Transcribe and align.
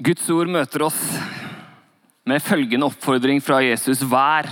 Guds 0.00 0.30
ord 0.32 0.48
møter 0.48 0.80
oss 0.86 0.98
med 2.24 2.40
følgende 2.40 2.86
oppfordring 2.88 3.42
fra 3.44 3.58
Jesus. 3.60 4.00
Vær 4.08 4.46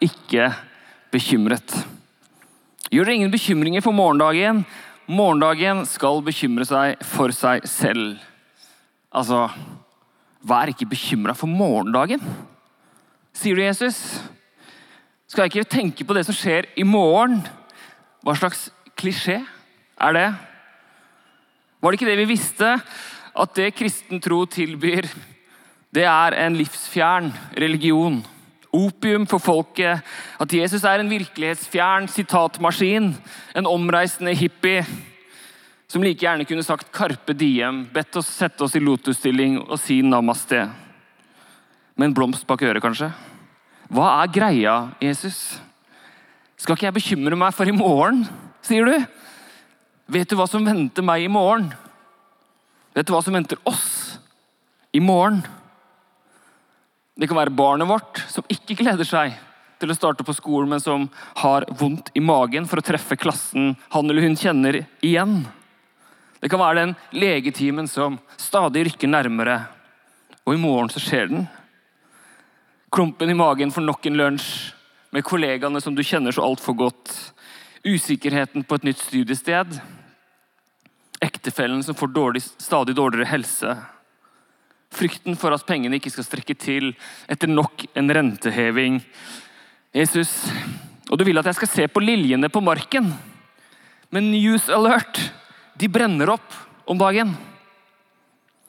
ikke 0.00 0.46
bekymret. 1.12 1.74
Gjør 2.88 3.04
dere 3.04 3.18
ingen 3.18 3.34
bekymringer 3.34 3.84
for 3.84 3.92
morgendagen. 3.92 4.62
Morgendagen 5.04 5.82
skal 5.84 6.24
bekymre 6.24 6.64
seg 6.64 7.04
for 7.04 7.34
seg 7.36 7.68
selv. 7.68 8.16
Altså, 9.12 9.42
vær 10.40 10.72
ikke 10.72 10.88
bekymra 10.88 11.36
for 11.36 11.52
morgendagen, 11.52 12.24
sier 13.36 13.60
du, 13.60 13.62
Jesus. 13.62 14.00
Skal 15.28 15.44
jeg 15.44 15.52
ikke 15.52 15.74
tenke 15.76 16.08
på 16.08 16.16
det 16.16 16.24
som 16.24 16.36
skjer 16.36 16.70
i 16.80 16.86
morgen? 16.88 17.42
Hva 18.24 18.32
slags 18.40 18.70
klisjé 18.96 19.42
er 20.00 20.16
det? 20.16 20.28
Var 21.84 21.92
det 21.92 22.00
ikke 22.00 22.08
det 22.08 22.22
vi 22.22 22.32
visste? 22.32 22.78
At 23.34 23.54
det 23.58 23.74
kristen 23.74 24.20
tro 24.22 24.44
tilbyr, 24.46 25.08
det 25.94 26.04
er 26.06 26.36
en 26.44 26.56
livsfjern 26.58 27.32
religion. 27.58 28.20
Opium 28.74 29.26
for 29.30 29.38
folket. 29.38 30.02
At 30.40 30.52
Jesus 30.52 30.84
er 30.84 31.02
en 31.02 31.10
virkelighetsfjern 31.10 32.08
sitatmaskin. 32.10 33.12
En 33.54 33.70
omreisende 33.70 34.34
hippie 34.34 34.82
som 35.94 36.02
like 36.02 36.24
gjerne 36.24 36.46
kunne 36.48 36.64
sagt 36.66 36.90
Karpe 36.90 37.36
Diem', 37.38 37.84
bedt 37.92 38.16
oss 38.18 38.26
sette 38.26 38.64
oss 38.66 38.74
i 38.74 38.82
lotusstilling 38.82 39.60
og 39.60 39.78
si 39.78 40.00
'namaste'. 40.02 40.70
Med 41.96 42.08
en 42.08 42.14
blomst 42.14 42.46
bak 42.46 42.62
øret, 42.62 42.82
kanskje. 42.82 43.12
Hva 43.88 44.22
er 44.22 44.32
greia, 44.32 44.88
Jesus? 45.00 45.60
Skal 46.56 46.74
ikke 46.74 46.86
jeg 46.86 46.94
bekymre 46.94 47.36
meg 47.36 47.54
for 47.54 47.64
i 47.64 47.70
morgen, 47.70 48.26
sier 48.62 48.84
du? 48.84 49.06
Vet 50.08 50.30
du 50.30 50.36
hva 50.36 50.48
som 50.48 50.66
venter 50.66 51.02
meg 51.02 51.22
i 51.22 51.28
morgen? 51.28 51.72
Vet 52.94 53.08
du 53.08 53.14
hva 53.14 53.22
som 53.26 53.34
venter 53.34 53.58
oss 53.66 54.18
i 54.94 55.00
morgen? 55.02 55.42
Det 57.18 57.26
kan 57.30 57.38
være 57.38 57.54
barnet 57.54 57.90
vårt 57.90 58.20
som 58.30 58.46
ikke 58.50 58.76
gleder 58.78 59.06
seg 59.06 59.34
til 59.82 59.90
å 59.90 59.96
starte 59.96 60.24
på 60.26 60.34
skolen, 60.34 60.70
men 60.70 60.82
som 60.82 61.08
har 61.42 61.66
vondt 61.78 62.12
i 62.14 62.22
magen 62.22 62.68
for 62.70 62.78
å 62.78 62.86
treffe 62.86 63.18
klassen 63.18 63.74
han 63.90 64.10
eller 64.10 64.26
hun 64.26 64.38
kjenner 64.38 64.84
igjen. 65.04 65.42
Det 66.38 66.50
kan 66.52 66.62
være 66.62 66.80
den 66.80 66.94
legetimen 67.16 67.88
som 67.90 68.18
stadig 68.38 68.86
rykker 68.88 69.10
nærmere, 69.10 69.58
og 70.44 70.54
i 70.54 70.60
morgen 70.60 70.90
så 70.92 71.02
skjer 71.02 71.30
den. 71.32 71.46
Klumpen 72.94 73.32
i 73.32 73.38
magen 73.38 73.74
for 73.74 73.82
nok 73.82 74.06
en 74.06 74.18
lunsj 74.20 74.48
med 75.14 75.26
kollegaene 75.26 75.82
som 75.82 75.94
du 75.96 76.02
kjenner 76.06 76.34
så 76.34 76.44
altfor 76.46 76.76
godt. 76.78 77.10
Usikkerheten 77.82 78.62
på 78.66 78.78
et 78.78 78.86
nytt 78.86 79.02
studiested. 79.02 79.74
Ektefellen 81.22 81.82
som 81.84 81.94
får 81.94 82.10
dårlig, 82.14 82.42
stadig 82.42 82.96
dårligere 82.96 83.28
helse. 83.30 83.76
Frykten 84.94 85.36
for 85.38 85.54
at 85.54 85.66
pengene 85.66 85.98
ikke 85.98 86.12
skal 86.14 86.26
strekke 86.26 86.56
til 86.58 86.92
etter 87.30 87.50
nok 87.50 87.86
en 87.94 88.10
renteheving. 88.14 89.00
Jesus, 89.94 90.32
og 91.10 91.18
du 91.18 91.24
vil 91.26 91.38
at 91.38 91.46
jeg 91.50 91.58
skal 91.60 91.70
se 91.70 91.88
på 91.90 92.02
liljene 92.02 92.50
på 92.50 92.62
marken. 92.64 93.12
Men 94.14 94.30
news 94.32 94.68
alert! 94.72 95.20
De 95.74 95.88
brenner 95.90 96.30
opp 96.30 96.54
om 96.86 96.98
dagen. 97.00 97.32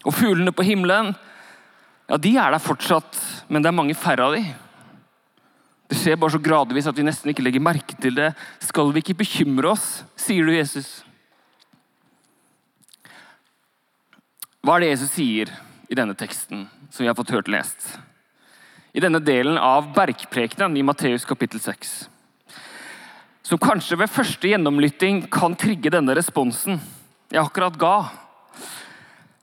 Og 0.05 0.13
fuglene 0.13 0.53
på 0.53 0.65
himmelen, 0.65 1.11
ja, 2.09 2.17
de 2.21 2.31
er 2.37 2.53
der 2.53 2.61
fortsatt, 2.61 3.17
men 3.49 3.61
det 3.61 3.69
er 3.69 3.77
mange 3.77 3.97
færre 3.97 4.25
av 4.27 4.35
de. 4.37 4.43
Det 5.89 5.97
skjer 5.97 6.17
bare 6.17 6.33
så 6.33 6.41
gradvis 6.41 6.87
at 6.89 6.97
vi 6.97 7.05
nesten 7.05 7.29
ikke 7.29 7.45
legger 7.45 7.61
merke 7.61 7.97
til 8.01 8.17
det. 8.17 8.31
Skal 8.61 8.89
vi 8.93 9.01
ikke 9.03 9.19
bekymre 9.21 9.73
oss, 9.73 10.03
sier 10.17 10.45
du, 10.45 10.53
Jesus. 10.53 11.03
Hva 14.65 14.79
er 14.79 14.81
det 14.81 14.87
Jesus 14.95 15.11
sier 15.13 15.49
i 15.93 15.93
denne 15.93 16.15
teksten 16.17 16.63
som 16.89 17.03
vi 17.03 17.05
har 17.05 17.13
fått 17.13 17.29
hørt 17.35 17.49
lest? 17.53 17.83
I 18.97 19.01
denne 19.03 19.19
delen 19.21 19.59
av 19.61 19.91
bergprekenen 19.93 20.73
i 20.79 20.81
Matteus 20.81 21.27
kapittel 21.29 21.61
6. 21.61 21.91
Som 23.45 23.61
kanskje 23.61 23.99
ved 24.01 24.09
første 24.09 24.49
gjennomlytting 24.49 25.27
kan 25.29 25.53
trigge 25.53 25.91
denne 25.93 26.15
responsen 26.17 26.79
jeg 27.29 27.43
akkurat 27.43 27.77
ga. 27.77 27.93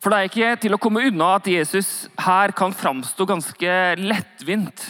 For 0.02 0.10
det 0.10 0.18
er 0.18 0.32
ikke 0.32 0.50
til 0.64 0.74
å 0.74 0.80
komme 0.82 1.04
unna 1.06 1.36
at 1.36 1.46
Jesus 1.46 2.08
her 2.24 2.50
kan 2.58 2.74
framstå 2.74 3.28
ganske 3.30 3.78
lettvint. 4.02 4.88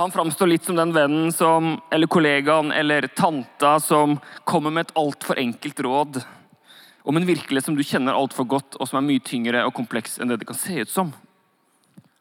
Han 0.00 0.16
framstår 0.16 0.54
litt 0.54 0.64
som 0.64 0.80
den 0.80 0.96
vennen 0.96 1.28
som, 1.36 1.74
eller 1.92 2.08
kollegaen 2.08 2.72
eller 2.72 3.12
tanta 3.12 3.76
som 3.84 4.16
kommer 4.48 4.72
med 4.72 4.88
et 4.88 4.96
altfor 4.96 5.44
enkelt 5.44 5.84
råd 5.84 6.22
om 7.08 7.16
en 7.16 7.24
virkelighet 7.26 7.64
som 7.64 7.76
du 7.76 7.84
kjenner 7.86 8.16
altfor 8.16 8.44
godt, 8.44 8.76
og 8.76 8.88
som 8.88 8.98
er 9.00 9.06
mye 9.06 9.22
tyngre 9.24 9.62
og 9.64 9.72
kompleks 9.76 10.18
enn 10.20 10.28
det 10.28 10.42
det 10.42 10.48
kan 10.50 10.58
se 10.60 10.82
ut 10.82 10.92
som. 10.92 11.12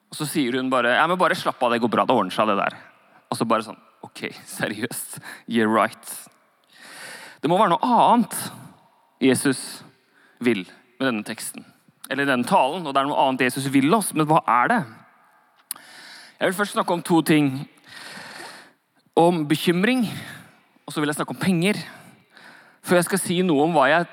Og 0.07 0.15
Så 0.15 0.27
sier 0.29 0.55
hun 0.55 0.69
bare 0.71 0.95
ja, 0.95 1.03
men 1.11 1.19
bare 1.19 1.35
slapp 1.35 1.59
av, 1.59 1.73
det 1.73 1.81
går 1.83 1.91
bra, 1.91 2.05
det 2.07 2.15
ordner 2.15 2.31
seg, 2.31 2.47
det 2.47 2.55
der. 2.61 2.77
Og 3.27 3.39
så 3.39 3.47
bare 3.47 3.67
sånn 3.67 3.83
Ok, 4.05 4.29
seriøst. 4.57 5.17
You're 5.51 5.67
right. 5.67 6.13
Det 7.41 7.49
må 7.51 7.57
være 7.59 7.73
noe 7.73 7.89
annet 8.07 8.37
Jesus 9.19 9.81
vil 10.39 10.63
med 10.99 11.09
denne 11.09 11.25
teksten. 11.27 11.65
Eller 12.07 12.29
denne 12.29 12.47
talen. 12.47 12.85
Og 12.85 12.93
det 12.93 13.01
er 13.01 13.09
noe 13.09 13.25
annet 13.25 13.47
Jesus 13.49 13.67
vil 13.73 13.91
oss, 13.97 14.13
men 14.15 14.29
hva 14.29 14.39
er 14.61 14.71
det? 14.71 14.79
Jeg 16.37 16.45
vil 16.45 16.59
først 16.61 16.77
snakke 16.77 16.95
om 16.95 17.03
to 17.03 17.19
ting. 17.25 17.49
Om 19.17 19.43
bekymring, 19.49 20.05
og 20.85 20.93
så 20.93 21.01
vil 21.01 21.11
jeg 21.11 21.17
snakke 21.17 21.35
om 21.35 21.41
penger. 21.41 21.81
Før 22.85 23.01
jeg 23.01 23.09
skal 23.09 23.23
si 23.25 23.41
noe 23.43 23.65
om 23.65 23.75
hva 23.75 23.89
jeg 23.91 24.07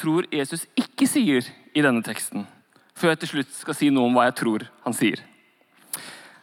tror 0.00 0.28
Jesus 0.32 0.66
ikke 0.78 1.08
sier 1.10 1.46
i 1.76 1.82
denne 1.84 2.04
teksten. 2.04 2.46
Før 2.96 3.12
jeg 3.12 3.22
til 3.22 3.32
slutt 3.34 3.56
skal 3.56 3.76
si 3.76 3.90
noe 3.92 4.08
om 4.08 4.16
hva 4.16 4.28
jeg 4.28 4.38
tror 4.40 4.66
han 4.86 4.96
sier. 4.96 5.20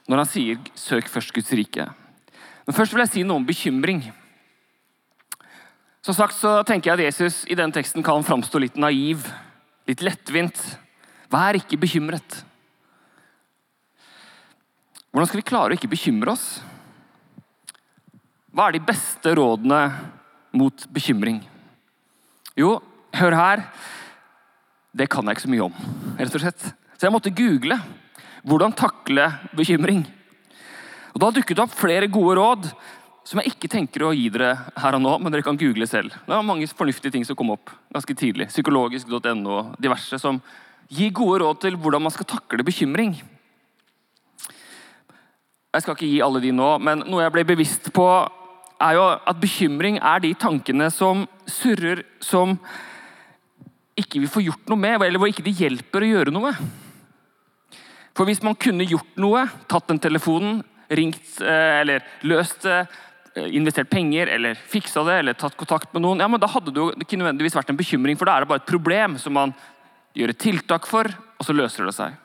Når 0.08 0.18
han 0.18 0.30
sier 0.30 0.58
'søk 0.76 1.08
først 1.08 1.34
Guds 1.34 1.52
rike'. 1.52 1.94
Men 2.68 2.76
først 2.76 2.94
vil 2.94 3.04
jeg 3.04 3.14
si 3.14 3.24
noe 3.24 3.38
om 3.38 3.46
bekymring. 3.46 4.12
Som 6.04 6.14
sagt 6.14 6.36
så 6.36 6.64
tenker 6.68 6.92
jeg 6.92 7.00
at 7.00 7.06
Jesus 7.06 7.46
i 7.48 7.56
denne 7.56 7.72
teksten 7.72 8.04
kan 8.04 8.24
framstå 8.24 8.60
litt 8.60 8.76
naiv, 8.76 9.24
litt 9.88 10.02
lettvint. 10.02 10.60
Vær 11.32 11.56
ikke 11.56 11.80
bekymret. 11.80 12.44
Hvordan 15.12 15.28
skal 15.30 15.40
vi 15.40 15.48
klare 15.48 15.74
å 15.74 15.78
ikke 15.78 15.92
bekymre 15.92 16.34
oss? 16.34 16.62
Hva 18.54 18.68
er 18.68 18.76
de 18.76 18.86
beste 18.86 19.34
rådene 19.34 19.80
mot 20.54 20.86
bekymring? 20.94 21.40
Jo, 22.58 22.82
hør 23.20 23.38
her. 23.38 23.68
Det 24.94 25.10
kan 25.10 25.26
jeg 25.26 25.38
ikke 25.38 25.46
så 25.48 25.54
mye 25.54 25.68
om, 25.68 25.78
rett 26.20 26.36
og 26.38 26.44
slett. 26.44 26.66
Så 26.98 27.08
jeg 27.08 27.14
måtte 27.14 27.34
google 27.34 27.80
hvordan 28.44 28.76
takle 28.76 29.30
bekymring. 29.56 30.04
Og 31.14 31.22
Da 31.22 31.30
dukket 31.32 31.56
det 31.56 31.64
opp 31.64 31.74
flere 31.78 32.10
gode 32.12 32.36
råd 32.40 32.70
som 33.24 33.40
jeg 33.40 33.54
ikke 33.54 33.70
tenker 33.72 34.04
å 34.04 34.12
gi 34.12 34.28
dere 34.34 34.52
her 34.76 34.98
og 34.98 35.02
nå, 35.04 35.14
men 35.22 35.32
dere 35.32 35.46
kan 35.46 35.58
google 35.58 35.88
selv. 35.88 36.12
Det 36.12 36.34
var 36.34 36.44
mange 36.44 36.68
fornuftige 36.68 37.14
ting 37.14 37.24
som 37.26 37.38
kom 37.40 37.54
opp 37.54 37.72
ganske 37.94 38.16
tidlig. 38.20 38.50
Psykologisk.no 38.52 39.54
og 39.54 39.78
diverse 39.80 40.20
som 40.20 40.42
gir 40.92 41.14
gode 41.16 41.40
råd 41.46 41.62
til 41.64 41.78
hvordan 41.80 42.04
man 42.04 42.14
skal 42.14 42.28
takle 42.28 42.66
bekymring. 42.68 43.16
Jeg 45.74 45.82
skal 45.82 45.96
ikke 45.96 46.10
gi 46.12 46.22
alle 46.22 46.42
de 46.44 46.52
nå, 46.54 46.70
men 46.84 47.06
noe 47.08 47.24
jeg 47.24 47.34
ble 47.34 47.46
bevisst 47.54 47.88
på, 47.96 48.08
er 48.84 48.98
jo 48.98 49.06
at 49.16 49.40
bekymring 49.40 49.98
er 50.04 50.20
de 50.22 50.34
tankene 50.38 50.90
som 50.92 51.24
surrer, 51.50 52.04
som 52.22 52.58
ikke 54.00 54.22
vi 54.24 54.30
får 54.32 54.48
gjort 54.48 54.72
noe 54.72 54.80
med, 54.80 55.02
eller 55.06 55.22
hvor 55.22 55.30
ikke 55.30 55.46
det 55.46 55.56
hjelper 55.60 56.04
å 56.04 56.10
gjøre 56.10 56.34
noe. 56.34 56.54
For 58.14 58.30
hvis 58.30 58.44
man 58.46 58.58
kunne 58.60 58.86
gjort 58.86 59.18
noe, 59.22 59.46
tatt 59.70 59.90
den 59.90 60.02
telefonen, 60.02 60.62
ringt 60.94 61.40
eh, 61.42 61.82
eller 61.82 62.06
løst 62.30 62.66
det, 62.68 62.84
eh, 63.34 63.50
investert 63.58 63.90
penger 63.90 64.30
eller 64.30 64.58
fiksa 64.58 65.02
det 65.08 65.20
eller 65.22 65.38
tatt 65.38 65.58
kontakt 65.58 65.94
med 65.94 66.04
noen, 66.06 66.22
ja, 66.22 66.30
men 66.30 66.42
da 66.42 66.50
hadde 66.52 66.74
det 66.74 66.82
jo 66.82 66.92
ikke 66.94 67.18
nødvendigvis 67.22 67.56
vært 67.58 67.72
en 67.74 67.80
bekymring, 67.80 68.20
for 68.20 68.30
da 68.30 68.38
er 68.38 68.46
det 68.46 68.52
bare 68.52 68.62
et 68.62 68.70
problem 68.70 69.18
som 69.22 69.34
man 69.38 69.56
gjør 70.14 70.34
et 70.34 70.44
tiltak 70.44 70.86
for, 70.90 71.10
og 71.10 71.48
så 71.48 71.56
løser 71.58 71.90
det 71.90 71.96
seg. 71.98 72.20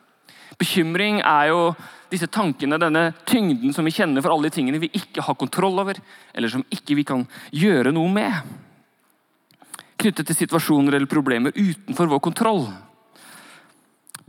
Bekymring 0.59 1.23
er 1.23 1.49
jo 1.49 1.63
disse 2.09 2.29
tankene, 2.29 2.77
denne 2.81 3.11
tyngden 3.29 3.73
som 3.73 3.85
vi 3.85 3.93
kjenner 3.93 4.21
for 4.25 4.33
alle 4.33 4.49
de 4.49 4.55
tingene 4.57 4.81
vi 4.81 4.91
ikke 4.97 5.23
har 5.25 5.37
kontroll 5.39 5.77
over, 5.81 5.97
eller 6.33 6.53
som 6.53 6.65
ikke 6.73 6.97
vi 6.97 7.05
kan 7.07 7.25
gjøre 7.53 7.93
noe 7.95 8.09
med. 8.13 8.57
Knyttet 9.99 10.29
til 10.29 10.37
situasjoner 10.45 10.95
eller 10.95 11.11
problemer 11.11 11.55
utenfor 11.55 12.07
vår 12.07 12.21
kontroll. 12.23 12.65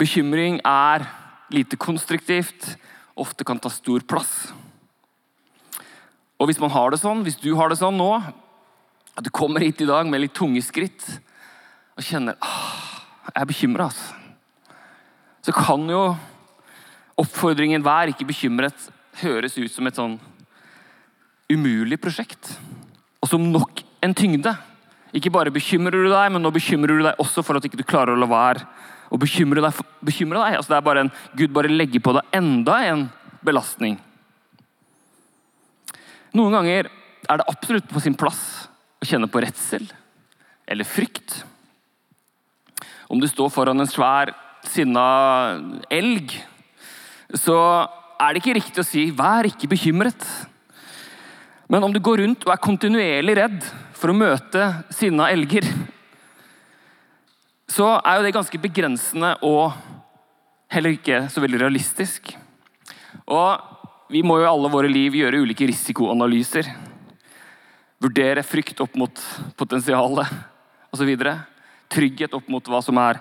Bekymring 0.00 0.58
er 0.66 1.06
lite 1.54 1.78
konstruktivt, 1.78 2.74
ofte 3.20 3.44
kan 3.46 3.60
ta 3.60 3.70
stor 3.70 4.02
plass. 4.08 4.50
Og 6.40 6.48
hvis 6.48 6.60
man 6.62 6.72
har 6.72 6.90
det 6.90 7.02
sånn, 7.02 7.22
hvis 7.26 7.38
du 7.38 7.52
har 7.58 7.70
det 7.70 7.78
sånn 7.78 7.98
nå, 8.00 8.12
at 9.14 9.26
du 9.26 9.30
kommer 9.34 9.62
hit 9.62 9.82
i 9.84 9.88
dag 9.88 10.08
med 10.08 10.22
litt 10.22 10.34
tunge 10.36 10.62
skritt 10.64 11.04
og 11.98 12.06
kjenner 12.06 12.38
ah, 12.40 13.02
jeg 13.28 13.42
er 13.42 13.50
bekymra, 13.50 13.90
altså. 13.90 14.16
Så 15.40 15.52
kan 15.56 15.86
jo 15.88 16.14
oppfordringen 17.20 17.82
'vær 17.82 18.12
ikke 18.12 18.28
bekymret' 18.28 18.90
høres 19.22 19.56
ut 19.58 19.72
som 19.72 19.86
et 19.86 19.96
sånn 19.96 20.18
umulig 21.50 21.98
prosjekt. 22.00 22.58
Og 23.20 23.28
som 23.28 23.52
nok 23.52 23.82
en 24.04 24.14
tyngde. 24.14 24.52
Ikke 25.16 25.32
bare 25.34 25.52
bekymrer 25.54 26.04
du 26.04 26.10
deg, 26.10 26.30
men 26.32 26.42
nå 26.42 26.52
bekymrer 26.54 27.00
du 27.00 27.06
deg 27.08 27.22
også 27.22 27.42
for 27.46 27.58
at 27.58 27.66
ikke 27.66 27.80
du 27.80 27.86
klarer 27.86 28.14
å 28.14 28.20
la 28.20 28.28
være 28.30 28.66
å 29.10 29.18
bekymre 29.18 29.62
deg. 29.64 29.80
Bekymre 30.06 30.38
deg. 30.38 30.58
Altså, 30.60 30.72
det 30.72 30.78
er 30.78 30.86
bare 30.86 31.04
en, 31.06 31.12
Gud 31.38 31.54
bare 31.54 31.72
legger 31.72 32.02
på 32.04 32.14
deg 32.14 32.38
enda 32.38 32.78
en 32.86 33.08
belastning. 33.46 33.98
Noen 36.36 36.54
ganger 36.54 36.90
er 37.30 37.40
det 37.40 37.48
absolutt 37.50 37.88
på 37.90 38.02
sin 38.02 38.14
plass 38.18 38.42
å 39.00 39.08
kjenne 39.08 39.30
på 39.30 39.42
redsel 39.42 39.88
eller 40.70 40.86
frykt. 40.86 41.40
Om 43.10 43.18
du 43.18 43.26
står 43.26 43.50
foran 43.50 43.82
en 43.82 43.90
svær, 43.90 44.30
sinna 44.70 45.02
elg, 45.90 46.36
så 47.34 47.56
er 48.20 48.34
det 48.34 48.42
ikke 48.42 48.58
riktig 48.60 48.82
å 48.82 48.86
si 48.86 49.10
'vær 49.10 49.48
ikke 49.48 49.70
bekymret'. 49.70 50.26
Men 51.68 51.84
om 51.84 51.92
du 51.92 51.98
går 51.98 52.18
rundt 52.22 52.46
og 52.46 52.52
er 52.52 52.62
kontinuerlig 52.62 53.36
redd 53.38 53.64
for 54.00 54.12
å 54.12 54.16
møte 54.16 54.66
sinna 54.96 55.28
elger, 55.28 55.66
så 57.70 57.92
er 58.00 58.18
jo 58.18 58.24
det 58.26 58.34
ganske 58.34 58.60
begrensende 58.62 59.34
og 59.46 59.76
heller 60.72 60.96
ikke 60.96 61.26
så 61.30 61.42
veldig 61.42 61.60
realistisk. 61.60 62.32
Og 63.30 64.10
vi 64.10 64.24
må 64.26 64.40
jo 64.40 64.46
i 64.46 64.50
alle 64.50 64.70
våre 64.72 64.90
liv 64.90 65.18
gjøre 65.20 65.42
ulike 65.44 65.68
risikoanalyser. 65.70 66.70
Vurdere 68.00 68.42
frykt 68.46 68.80
opp 68.82 68.96
mot 68.98 69.22
potensialet 69.60 70.32
osv. 70.90 71.12
Trygghet 71.90 72.34
opp 72.34 72.48
mot 72.50 72.72
hva 72.72 72.80
som, 72.82 72.98
er, 73.02 73.20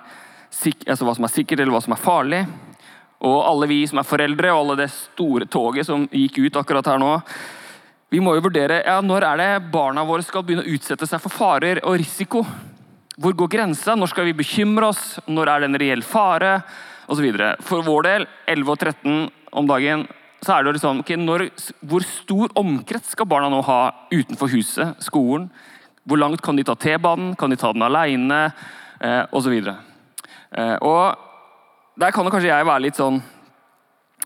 altså 0.87 1.05
hva 1.05 1.17
som 1.17 1.27
er 1.27 1.33
sikkert 1.33 1.61
eller 1.61 1.75
hva 1.75 1.83
som 1.83 1.93
er 1.93 2.01
farlig. 2.01 2.41
Og 3.19 3.37
alle 3.43 3.67
vi 3.69 3.81
som 3.89 3.99
er 3.99 4.07
foreldre, 4.07 4.53
og 4.53 4.63
alle 4.63 4.85
det 4.85 4.91
store 4.95 5.49
toget 5.51 5.89
som 5.89 6.07
gikk 6.07 6.39
ut 6.45 6.61
akkurat 6.61 6.87
her 6.87 7.01
nå, 7.01 7.17
vi 8.09 8.21
må 8.23 8.33
jo 8.33 8.45
vurdere 8.47 8.81
ja, 8.81 8.97
når 9.05 9.25
er 9.27 9.39
det 9.41 9.49
barna 9.73 10.01
våre 10.07 10.25
skal 10.25 10.41
begynne 10.45 10.65
å 10.65 10.73
utsette 10.73 11.05
seg 11.05 11.21
for 11.21 11.33
farer 11.33 11.81
og 11.85 11.99
risiko. 12.01 12.41
Hvor 13.19 13.35
går 13.37 13.51
grensa? 13.53 13.93
Når 13.93 14.09
skal 14.13 14.29
vi 14.29 14.37
bekymre 14.39 14.89
oss? 14.89 15.19
Når 15.29 15.51
er 15.51 15.61
det 15.61 15.69
en 15.69 15.79
reell 15.81 16.01
fare? 16.05 16.55
Og 17.09 17.19
så. 17.19 17.51
For 17.65 17.85
vår 17.85 18.07
del, 18.07 18.25
11 18.49 18.73
og 18.73 18.79
13 18.79 19.19
om 19.59 19.69
dagen, 19.69 20.07
så 20.45 20.55
er 20.55 20.65
det 20.65 20.75
liksom 20.77 21.01
okay, 21.03 21.17
når, 21.19 21.49
Hvor 21.85 22.05
stor 22.05 22.53
omkrets 22.57 23.13
skal 23.13 23.27
barna 23.29 23.49
nå 23.51 23.59
ha 23.67 23.79
utenfor 24.13 24.49
huset, 24.53 24.97
skolen? 25.03 25.49
Hvor 26.07 26.17
langt 26.17 26.41
kan 26.41 26.57
de 26.57 26.65
ta 26.65 26.77
T-banen? 26.79 27.35
Kan 27.37 27.53
de 27.53 27.59
ta 27.59 27.73
den 27.75 27.85
aleine? 27.85 28.47
Eh, 28.99 29.23
og 29.29 29.43
så 29.45 29.51
videre. 29.53 29.75
Eh, 30.55 30.77
og 30.81 31.99
der 31.99 32.15
kan 32.15 32.25
kanskje 32.25 32.49
jeg 32.49 32.65
være 32.65 32.87
litt 32.87 32.97
sånn 32.97 33.19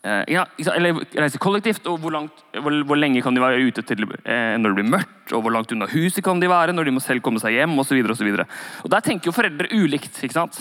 ja, 0.04 0.44
eller 0.74 0.98
reise 1.16 1.40
kollektivt, 1.40 1.86
og 1.88 2.02
hvor, 2.04 2.12
langt, 2.12 2.42
hvor, 2.52 2.76
hvor, 2.84 3.00
lenge 3.00 3.22
kan 3.24 3.36
de 3.36 3.40
være 3.40 3.62
ute 3.64 3.86
til 3.88 4.04
eh, 4.04 4.58
når 4.60 4.74
det 4.74 4.78
blir 4.82 4.90
mørkt? 4.92 5.32
og 5.32 5.46
Hvor 5.46 5.54
langt 5.56 5.72
unna 5.72 5.88
huset 5.88 6.20
kan 6.26 6.42
de 6.44 6.50
være 6.52 6.76
når 6.76 6.90
de 6.90 6.96
må 6.98 7.04
selv 7.04 7.24
komme 7.24 7.40
seg 7.40 7.56
hjem? 7.56 7.78
Og, 7.80 7.88
så 7.88 7.96
videre, 7.96 8.12
og, 8.12 8.20
så 8.20 8.28
videre. 8.28 8.46
og 8.84 8.92
Der 8.92 9.06
tenker 9.06 9.32
jo 9.32 9.36
foreldre 9.36 9.72
ulikt. 9.72 10.20
ikke 10.20 10.36
sant? 10.36 10.60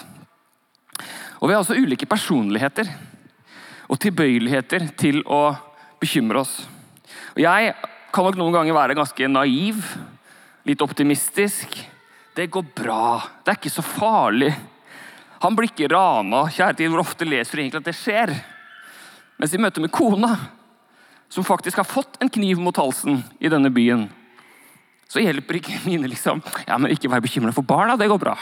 Og 1.40 1.48
Vi 1.48 1.56
har 1.56 1.64
også 1.64 1.74
ulike 1.74 2.06
personligheter 2.06 2.86
og 3.90 3.98
tilbøyeligheter 3.98 4.86
til 4.96 5.24
å 5.26 5.56
bekymre 6.00 6.44
oss. 6.44 6.54
Og 7.34 7.42
Jeg 7.42 7.74
kan 8.14 8.28
nok 8.28 8.38
noen 8.38 8.54
ganger 8.54 8.78
være 8.78 8.94
ganske 8.94 9.28
naiv, 9.28 9.82
litt 10.68 10.86
optimistisk. 10.86 11.80
Det 12.36 12.46
går 12.46 12.70
bra. 12.78 13.18
Det 13.42 13.56
er 13.56 13.58
ikke 13.58 13.74
så 13.74 13.82
farlig. 13.82 14.52
Han 15.42 15.58
blir 15.58 15.72
ikke 15.72 15.90
rana. 15.90 16.46
Kjære 16.46 16.78
tid, 16.78 16.92
hvor 16.92 17.02
ofte 17.02 17.26
leser 17.26 17.58
du 17.58 17.64
egentlig 17.64 17.82
at 17.82 17.90
det 17.90 17.98
skjer? 17.98 18.36
Mens 19.42 19.54
i 19.56 19.58
møte 19.58 19.82
med 19.82 19.90
kona, 19.90 20.36
som 21.26 21.42
faktisk 21.42 21.80
har 21.80 21.88
fått 21.88 22.20
en 22.22 22.30
kniv 22.30 22.60
mot 22.62 22.76
halsen 22.78 23.24
i 23.42 23.50
denne 23.50 23.72
byen, 23.74 24.04
så 25.10 25.18
hjelper 25.18 25.58
ikke 25.58 25.80
mine 25.82 26.06
liksom 26.06 26.38
ja, 26.68 26.76
men 26.78 26.92
ikke 26.94 27.10
vær 27.10 27.24
bekymra 27.24 27.50
for 27.50 27.66
barna. 27.66 27.96
Det 27.98 28.06
går 28.06 28.20
bra. 28.22 28.36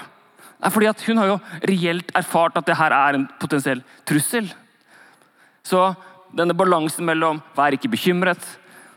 Det 0.61 0.69
er 0.69 0.75
fordi 0.75 0.93
Hun 1.07 1.23
har 1.23 1.31
jo 1.31 1.39
reelt 1.65 2.13
erfart 2.15 2.61
at 2.61 2.69
det 2.69 2.77
her 2.77 2.93
er 2.93 3.17
en 3.17 3.27
potensiell 3.41 3.81
trussel. 4.05 4.53
Så 5.65 5.95
denne 6.37 6.53
balansen 6.53 7.09
mellom 7.09 7.41
vær 7.57 7.73
ikke 7.73 7.89
bekymret 7.89 8.45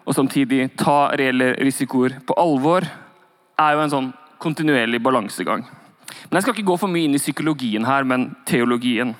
og 0.04 0.14
samtidig 0.14 0.74
ta 0.76 1.16
reelle 1.16 1.54
risikoer 1.64 2.20
på 2.28 2.36
alvor, 2.36 2.84
er 2.84 3.78
jo 3.78 3.80
en 3.80 3.94
sånn 3.96 4.14
kontinuerlig 4.44 5.00
balansegang. 5.00 5.64
Men 6.28 6.36
Jeg 6.36 6.44
skal 6.44 6.54
ikke 6.58 6.68
gå 6.68 6.78
for 6.82 6.92
mye 6.92 7.08
inn 7.08 7.16
i 7.16 7.22
psykologien 7.24 7.88
her, 7.88 8.04
men 8.04 8.34
teologien. 8.46 9.16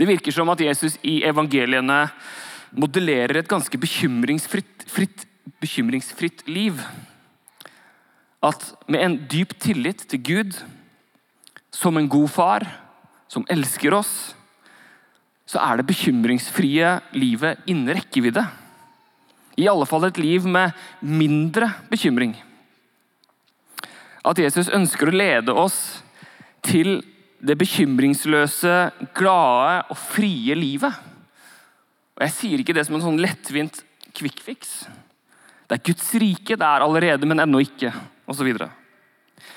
Det 0.00 0.08
virker 0.08 0.32
som 0.32 0.48
at 0.48 0.62
Jesus 0.64 0.96
i 1.04 1.18
evangeliene 1.28 2.06
modellerer 2.72 3.42
et 3.42 3.50
ganske 3.50 3.76
bekymringsfritt, 3.76 4.86
fritt, 4.88 5.26
bekymringsfritt 5.60 6.46
liv. 6.48 6.80
At 8.40 8.64
med 8.88 9.04
en 9.04 9.16
dyp 9.28 9.52
tillit 9.60 10.06
til 10.08 10.24
Gud, 10.24 10.56
som 11.70 12.00
en 12.00 12.08
god 12.08 12.30
far, 12.32 12.64
som 13.28 13.44
elsker 13.52 13.92
oss, 13.94 14.32
så 15.44 15.60
er 15.60 15.78
det 15.78 15.90
bekymringsfrie 15.90 16.96
livet 17.12 17.60
innen 17.68 17.92
rekkevidde. 17.92 18.46
I 19.60 19.68
alle 19.68 19.84
fall 19.84 20.08
et 20.08 20.18
liv 20.22 20.46
med 20.48 20.72
mindre 21.04 21.74
bekymring 21.90 22.38
at 24.26 24.40
Jesus 24.40 24.68
ønsker 24.72 25.08
å 25.08 25.16
lede 25.16 25.54
oss 25.56 26.00
til 26.66 27.00
det 27.40 27.56
bekymringsløse, 27.60 28.74
glade 29.16 29.84
og 29.88 29.96
frie 29.98 30.54
livet. 30.54 30.92
Og 32.16 32.26
Jeg 32.26 32.36
sier 32.36 32.60
ikke 32.60 32.76
det 32.76 32.84
som 32.86 32.98
en 32.98 33.06
sånn 33.06 33.20
lettvint 33.22 33.80
quick 34.16 34.42
fix. 34.44 34.82
Det 35.70 35.78
er 35.78 35.84
Guds 35.86 36.08
rike, 36.20 36.56
det 36.58 36.66
er 36.66 36.84
allerede, 36.84 37.28
men 37.28 37.40
ennå 37.40 37.62
ikke, 37.64 37.92
osv. 38.28 38.50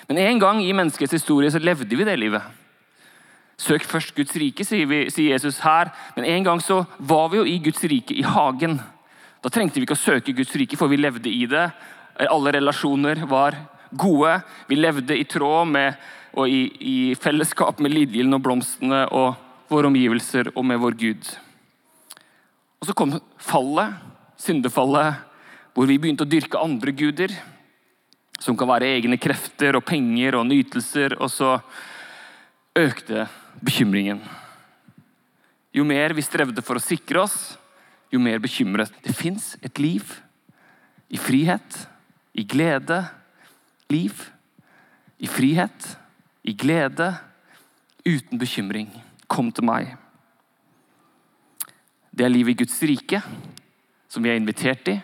Men 0.08 0.20
en 0.22 0.40
gang 0.40 0.62
i 0.64 0.76
menneskets 0.76 1.18
historie 1.18 1.52
så 1.52 1.60
levde 1.60 1.98
vi 1.98 2.08
det 2.08 2.16
livet. 2.20 2.44
Søk 3.60 3.86
først 3.86 4.16
Guds 4.16 4.36
rike, 4.40 4.66
sier, 4.66 4.88
vi, 4.90 5.06
sier 5.14 5.36
Jesus 5.36 5.60
her. 5.64 5.92
Men 6.16 6.28
en 6.30 6.48
gang 6.48 6.62
så 6.64 6.84
var 7.00 7.30
vi 7.32 7.42
jo 7.42 7.46
i 7.48 7.60
Guds 7.64 7.84
rike, 7.90 8.16
i 8.16 8.26
hagen. 8.26 8.80
Da 9.44 9.52
trengte 9.52 9.80
vi 9.80 9.88
ikke 9.88 9.98
å 9.98 10.04
søke 10.06 10.36
Guds 10.36 10.56
rike, 10.60 10.80
for 10.80 10.92
vi 10.92 11.02
levde 11.02 11.32
i 11.32 11.46
det. 11.50 11.68
Alle 12.30 12.54
relasjoner 12.56 13.26
var 13.30 13.58
gode. 13.92 14.40
Vi 14.70 14.80
levde 14.80 15.18
i 15.18 15.28
tråd 15.30 15.70
med 15.74 15.98
og 16.34 16.50
i, 16.50 16.62
i 16.80 16.98
fellesskap 17.20 17.82
med 17.84 17.94
liljen 17.94 18.34
og 18.34 18.42
blomstene 18.46 19.04
og 19.14 19.36
våre 19.70 19.90
omgivelser 19.90 20.52
og 20.56 20.66
med 20.66 20.82
vår 20.82 20.98
Gud. 20.98 21.30
Og 22.82 22.90
Så 22.90 22.96
kom 22.98 23.14
fallet, 23.40 23.96
syndefallet, 24.38 25.22
hvor 25.74 25.88
vi 25.90 25.98
begynte 25.98 26.26
å 26.26 26.30
dyrke 26.30 26.62
andre 26.62 26.92
guder. 26.92 27.34
Som 28.44 28.58
kan 28.60 28.68
være 28.68 28.90
egne 28.98 29.18
krefter 29.22 29.78
og 29.78 29.86
penger 29.88 30.36
og 30.36 30.50
nytelser. 30.50 31.16
Og 31.22 31.32
så 31.32 31.56
økte 32.76 33.28
bekymringen. 33.64 34.20
Jo 35.74 35.86
mer 35.88 36.14
vi 36.14 36.26
strevde 36.26 36.62
for 36.66 36.78
å 36.78 36.84
sikre 36.84 37.24
oss, 37.24 37.56
jo 38.14 38.20
mer 38.22 38.42
bekymret. 38.44 38.92
Det 39.02 39.16
fins 39.16 39.54
et 39.66 39.80
liv 39.82 40.06
i 41.14 41.18
frihet, 41.18 41.80
i 42.34 42.44
glede, 42.46 43.00
liv. 43.90 44.28
I 45.24 45.30
frihet, 45.30 45.86
i 46.44 46.54
glede, 46.54 47.14
uten 48.06 48.40
bekymring. 48.40 48.90
Kom 49.32 49.52
til 49.52 49.66
meg. 49.68 49.96
Det 52.14 52.26
er 52.26 52.34
livet 52.34 52.54
i 52.54 52.64
Guds 52.64 52.76
rike, 52.86 53.24
som 54.12 54.24
vi 54.24 54.30
er 54.30 54.38
invitert 54.38 54.92
i, 54.92 55.00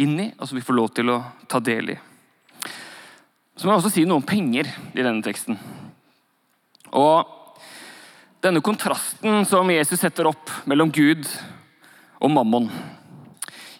inn 0.00 0.16
i, 0.16 0.30
og 0.38 0.48
som 0.48 0.56
vi 0.56 0.64
får 0.64 0.78
lov 0.78 0.92
til 0.96 1.12
å 1.12 1.18
ta 1.50 1.60
del 1.60 1.92
i. 1.92 1.98
Så 3.56 3.66
må 3.66 3.74
jeg 3.74 3.82
også 3.82 3.92
si 3.92 4.06
noe 4.08 4.22
om 4.22 4.26
penger 4.26 4.70
i 4.94 5.02
denne 5.02 5.20
teksten. 5.24 5.58
Og 6.96 7.28
denne 8.42 8.62
kontrasten 8.64 9.44
som 9.46 9.70
Jesus 9.70 10.00
setter 10.00 10.30
opp 10.30 10.50
mellom 10.66 10.90
Gud 10.94 11.28
og 12.22 12.32
mammon. 12.32 12.70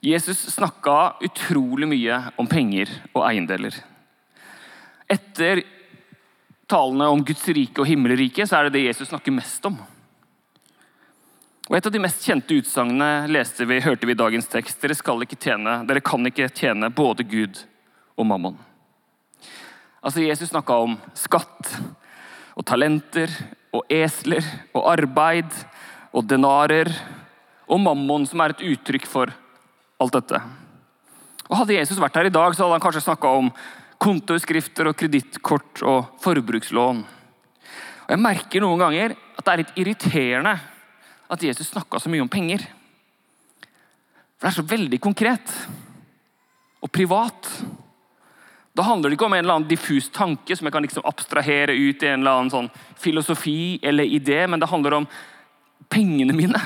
Jesus 0.03 0.41
snakka 0.53 1.23
utrolig 1.23 1.89
mye 1.89 2.19
om 2.39 2.49
penger 2.51 2.91
og 3.15 3.25
eiendeler. 3.29 3.75
Etter 5.11 5.62
talene 6.73 7.09
om 7.12 7.23
Guds 7.25 7.45
rike 7.52 7.83
og 7.83 7.88
himmelriket, 7.88 8.49
så 8.49 8.59
er 8.59 8.69
det 8.69 8.79
det 8.79 8.87
Jesus 8.87 9.11
snakker 9.12 9.35
mest 9.35 9.67
om. 9.69 9.76
Og 11.69 11.76
Et 11.79 11.87
av 11.87 11.93
de 11.95 12.00
mest 12.02 12.25
kjente 12.26 12.57
utsagnene 12.59 13.29
vi, 13.29 13.81
hørte 13.81 14.07
vi 14.09 14.12
i 14.12 14.19
dagens 14.19 14.49
tekst. 14.50 14.81
Dere 14.83 14.97
ikke 15.25 15.38
tjene, 15.38 15.85
dere 15.87 16.00
kan 16.00 16.26
ikke 16.26 16.50
tjene 16.50 16.91
både 16.91 17.25
Gud 17.25 17.62
og 18.17 18.26
mammon. 18.26 18.59
Altså 20.02 20.25
Jesus 20.25 20.50
snakka 20.50 20.75
om 20.83 20.97
skatt 21.14 21.76
og 22.59 22.64
talenter 22.67 23.31
og 23.73 23.87
esler 23.88 24.45
og 24.75 24.88
arbeid 24.91 25.49
og 26.12 26.26
denarer 26.29 26.91
og 27.71 27.81
mammon, 27.81 28.26
som 28.26 28.43
er 28.43 28.52
et 28.52 28.64
uttrykk 28.75 29.07
for 29.09 29.33
alt 30.02 30.19
dette. 30.19 30.41
Og 31.49 31.57
Hadde 31.57 31.79
Jesus 31.79 32.00
vært 32.00 32.19
her 32.19 32.29
i 32.29 32.35
dag, 32.35 32.52
så 32.52 32.64
hadde 32.64 32.76
han 32.76 32.85
kanskje 32.85 33.05
snakka 33.07 33.31
om 33.38 33.52
kontoutskrifter 34.02 34.90
og 34.90 34.97
kredittkort 34.99 35.82
og 35.87 36.16
forbrukslån. 36.23 37.02
Og 38.02 38.11
Jeg 38.11 38.21
merker 38.21 38.64
noen 38.64 38.80
ganger 38.82 39.14
at 39.14 39.44
det 39.44 39.52
er 39.52 39.62
litt 39.62 39.76
irriterende 39.78 40.56
at 41.32 41.44
Jesus 41.47 41.71
snakka 41.71 42.00
så 42.02 42.11
mye 42.12 42.25
om 42.25 42.30
penger. 42.32 42.64
For 44.37 44.49
det 44.49 44.50
er 44.50 44.59
så 44.59 44.66
veldig 44.66 44.99
konkret 45.00 45.54
og 46.82 46.90
privat. 46.90 47.49
Da 48.75 48.85
handler 48.88 49.11
det 49.11 49.16
ikke 49.18 49.28
om 49.28 49.37
en 49.37 49.44
eller 49.44 49.61
annen 49.61 49.71
diffus 49.71 50.09
tanke 50.12 50.56
som 50.56 50.66
jeg 50.66 50.75
kan 50.75 50.85
liksom 50.85 51.06
abstrahere 51.09 51.76
ut 51.76 52.02
i 52.02 52.09
en 52.11 52.25
eller 52.25 52.40
annen 52.40 52.52
sånn 52.52 52.71
filosofi 52.99 53.78
eller 53.85 54.09
idé, 54.09 54.42
men 54.49 54.61
det 54.61 54.71
handler 54.73 54.99
om 54.99 55.09
pengene 55.92 56.35
mine. 56.37 56.59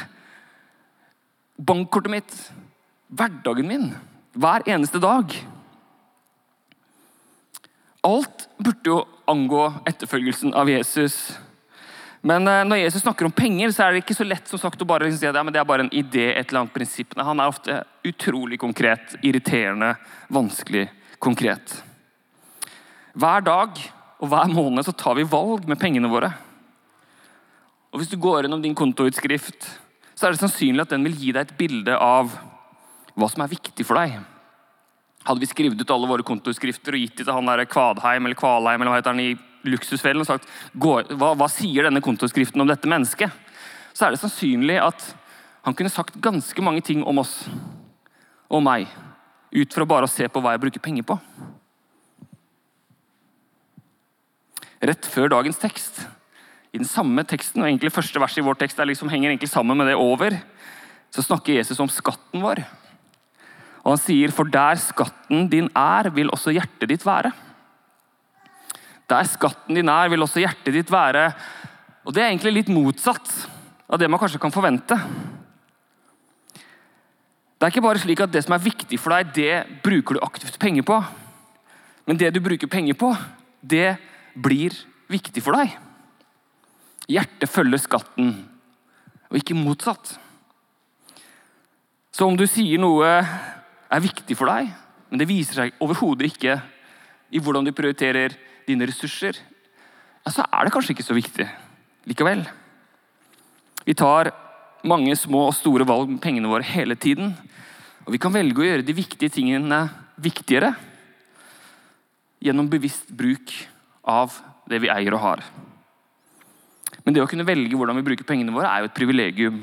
Bankkortet 1.56 2.12
mitt. 2.12 2.38
Hverdagen 3.12 3.68
min. 3.68 3.90
Hver 4.36 4.64
eneste 4.70 5.02
dag. 5.02 5.34
Alt 8.06 8.46
burde 8.62 8.92
jo 8.92 9.00
angå 9.26 9.64
etterfølgelsen 9.88 10.54
av 10.54 10.70
Jesus. 10.70 11.34
Men 12.26 12.46
eh, 12.50 12.62
når 12.66 12.84
Jesus 12.84 13.02
snakker 13.02 13.26
om 13.26 13.34
penger, 13.34 13.72
så 13.75 13.86
er 13.86 13.94
det 13.94 14.04
ikke 14.04 14.16
så 14.18 14.26
lett 14.26 14.48
som 14.50 14.60
sagt 14.62 14.82
å 14.82 14.88
bare 14.88 15.10
si 15.10 15.26
at 15.26 15.36
ja, 15.36 15.42
det 15.42 15.60
er 15.60 15.68
bare 15.68 15.86
en 15.86 15.92
idé, 15.94 16.28
et 16.32 16.48
eller 16.48 16.64
annet 16.64 16.75
prinsipp. 16.75 17.16
Han 17.18 17.42
er 17.42 17.50
ofte 17.50 17.80
utrolig 18.06 18.58
konkret, 18.62 19.18
irriterende, 19.26 19.94
vanskelig 20.32 20.86
konkret. 21.22 21.80
Hver 23.16 23.46
dag 23.46 23.78
og 24.20 24.30
hver 24.32 24.52
måned 24.52 24.86
så 24.86 24.94
tar 24.96 25.16
vi 25.18 25.26
valg 25.28 25.66
med 25.68 25.80
pengene 25.80 26.10
våre. 26.10 26.30
Og 27.92 28.00
Hvis 28.00 28.12
du 28.12 28.18
går 28.20 28.44
gjennom 28.44 28.62
din 28.62 28.76
kontoutskrift, 28.76 29.68
så 30.16 30.26
er 30.26 30.34
det 30.34 30.40
sannsynlig 30.42 30.84
at 30.84 30.92
den 30.92 31.04
vil 31.06 31.16
gi 31.16 31.32
deg 31.32 31.46
et 31.46 31.58
bilde 31.58 31.96
av 31.96 32.34
hva 33.16 33.28
som 33.32 33.44
er 33.44 33.52
viktig 33.52 33.86
for 33.88 33.98
deg. 34.00 34.18
Hadde 35.26 35.42
vi 35.42 35.50
skrevet 35.50 35.80
ut 35.80 35.92
alle 35.92 36.09
våre 36.11 36.26
kontoskrifter 36.26 36.97
og 36.97 37.02
gitt 37.02 37.18
dem 37.18 37.26
til 37.26 37.35
han 37.35 37.50
der 37.50 37.66
Kvadheim 37.71 38.28
eller 38.28 38.38
Kvalheim 38.38 38.80
eller 38.83 38.95
hva 38.95 39.00
heter 39.00 39.14
han 39.14 39.25
i 39.25 39.35
Luksusfellen 39.66 40.23
og 40.23 40.28
sagt 40.28 40.47
hva, 40.78 41.00
hva 41.11 41.49
sier 41.50 41.88
denne 41.88 42.02
kontoskriften 42.04 42.62
om 42.62 42.71
dette 42.71 42.87
mennesket, 42.87 43.33
så 43.90 44.06
er 44.06 44.14
det 44.14 44.23
sannsynlig 44.23 44.78
at 44.78 45.09
han 45.66 45.75
kunne 45.75 45.90
sagt 45.90 46.21
ganske 46.23 46.62
mange 46.62 46.85
ting 46.87 47.02
om 47.02 47.18
oss 47.25 47.40
og 48.47 48.62
meg 48.62 48.87
ut 49.50 49.75
fra 49.75 49.88
bare 49.88 50.06
å 50.06 50.11
se 50.11 50.28
på 50.30 50.42
hva 50.42 50.54
jeg 50.54 50.62
bruker 50.62 50.85
penger 50.85 51.06
på. 51.09 51.18
rett 54.87 55.09
før 55.09 55.30
dagens 55.33 55.59
tekst. 55.61 56.02
I 56.73 56.80
den 56.80 56.88
samme 56.88 57.25
teksten, 57.28 57.62
og 57.62 57.71
egentlig 57.71 57.95
første 57.95 58.21
verset 58.21 58.42
i 58.42 58.47
vår 58.47 58.59
tekst 58.61 58.80
liksom, 58.83 59.11
henger 59.12 59.33
egentlig 59.33 59.50
sammen 59.52 59.78
med 59.78 59.88
det 59.88 59.97
over, 59.97 60.37
så 61.14 61.25
snakker 61.25 61.56
Jesus 61.56 61.80
om 61.80 61.90
skatten 61.92 62.45
vår. 62.45 62.62
Og 63.86 63.94
Han 63.94 64.02
sier, 64.02 64.32
'For 64.34 64.50
der 64.50 64.74
skatten 64.74 65.48
din 65.48 65.70
er, 65.70 66.10
vil 66.10 66.30
også 66.34 66.50
hjertet 66.50 66.88
ditt 66.88 67.06
være'. 67.06 67.32
Der 69.08 69.22
skatten 69.22 69.76
din 69.76 69.88
er, 69.88 70.08
vil 70.08 70.22
også 70.22 70.42
hjertet 70.42 70.74
ditt 70.74 70.90
være. 70.90 71.32
Og 72.04 72.12
Det 72.12 72.22
er 72.22 72.26
egentlig 72.26 72.52
litt 72.52 72.68
motsatt 72.68 73.48
av 73.88 73.98
det 73.98 74.10
man 74.10 74.18
kanskje 74.18 74.40
kan 74.40 74.50
forvente. 74.50 74.98
Det 77.56 77.62
er 77.62 77.70
ikke 77.70 77.82
bare 77.82 77.98
slik 77.98 78.20
at 78.20 78.32
det 78.32 78.44
som 78.44 78.54
er 78.54 78.58
viktig 78.58 78.98
for 78.98 79.10
deg, 79.10 79.32
det 79.32 79.82
bruker 79.82 80.14
du 80.14 80.20
aktivt 80.20 80.58
penger 80.58 80.82
på. 80.82 81.04
Men 82.06 82.16
det 82.16 82.34
du 82.34 82.40
bruker 82.40 82.66
penger 82.66 82.94
på, 82.94 83.16
det 83.62 83.96
blir 84.34 84.74
viktig 85.08 85.42
for 85.42 85.52
deg. 85.52 85.78
Hjertet 87.08 87.48
følger 87.48 87.78
skatten, 87.78 88.48
og 89.30 89.36
ikke 89.36 89.54
motsatt. 89.54 90.18
Så 92.12 92.26
om 92.26 92.36
du 92.36 92.46
sier 92.46 92.78
noe 92.78 93.22
er 93.90 94.02
viktig 94.02 94.36
for 94.38 94.50
deg, 94.50 94.72
men 95.10 95.20
det 95.20 95.28
viser 95.30 95.60
seg 95.60 95.82
overhodet 95.82 96.30
ikke 96.30 96.58
i 97.30 97.42
hvordan 97.42 97.66
du 97.66 97.74
prioriterer 97.74 98.34
dine 98.66 98.88
ressurser, 98.88 99.38
så 100.26 100.42
er 100.42 100.66
det 100.66 100.72
kanskje 100.74 100.96
ikke 100.96 101.06
så 101.06 101.14
viktig 101.14 101.46
likevel. 102.10 102.42
Vi 103.86 103.94
tar 103.94 104.32
mange 104.86 105.14
små 105.18 105.46
og 105.48 105.54
store 105.54 105.86
valg 105.86 106.10
med 106.10 106.22
pengene 106.22 106.50
våre 106.50 106.66
hele 106.66 106.96
tiden. 106.98 107.34
Og 108.06 108.14
vi 108.14 108.20
kan 108.22 108.34
velge 108.34 108.62
å 108.62 108.66
gjøre 108.66 108.86
de 108.86 108.94
viktige 108.94 109.32
tingene 109.34 109.86
viktigere 110.22 110.72
gjennom 112.42 112.68
bevisst 112.70 113.10
bruk 113.14 113.52
av 114.06 114.34
det 114.70 114.80
vi 114.82 114.90
eier 114.92 115.14
og 115.16 115.22
har. 115.22 115.42
Men 117.04 117.14
det 117.14 117.22
å 117.22 117.28
kunne 117.30 117.46
velge 117.46 117.78
hvordan 117.78 117.98
vi 118.00 118.06
bruker 118.06 118.26
pengene 118.26 118.54
våre, 118.54 118.70
er 118.70 118.82
jo 118.82 118.90
et 118.90 118.96
privilegium. 118.96 119.60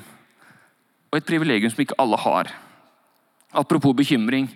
Og 1.11 1.19
et 1.19 1.27
privilegium 1.27 1.71
som 1.73 1.83
ikke 1.83 1.99
alle 1.99 2.19
har. 2.23 2.51
Apropos 3.53 3.93
bekymring. 3.93 4.49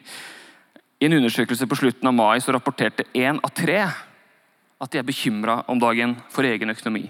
I 1.00 1.06
en 1.06 1.14
undersøkelse 1.14 1.68
på 1.70 1.78
slutten 1.78 2.10
av 2.10 2.16
mai 2.18 2.40
så 2.42 2.54
rapporterte 2.56 3.06
én 3.14 3.38
av 3.38 3.54
tre 3.54 3.84
at 3.86 4.92
de 4.92 5.00
er 5.00 5.06
bekymra 5.06 5.60
om 5.70 5.80
dagen 5.82 6.16
for 6.34 6.46
egen 6.46 6.74
økonomi. 6.74 7.06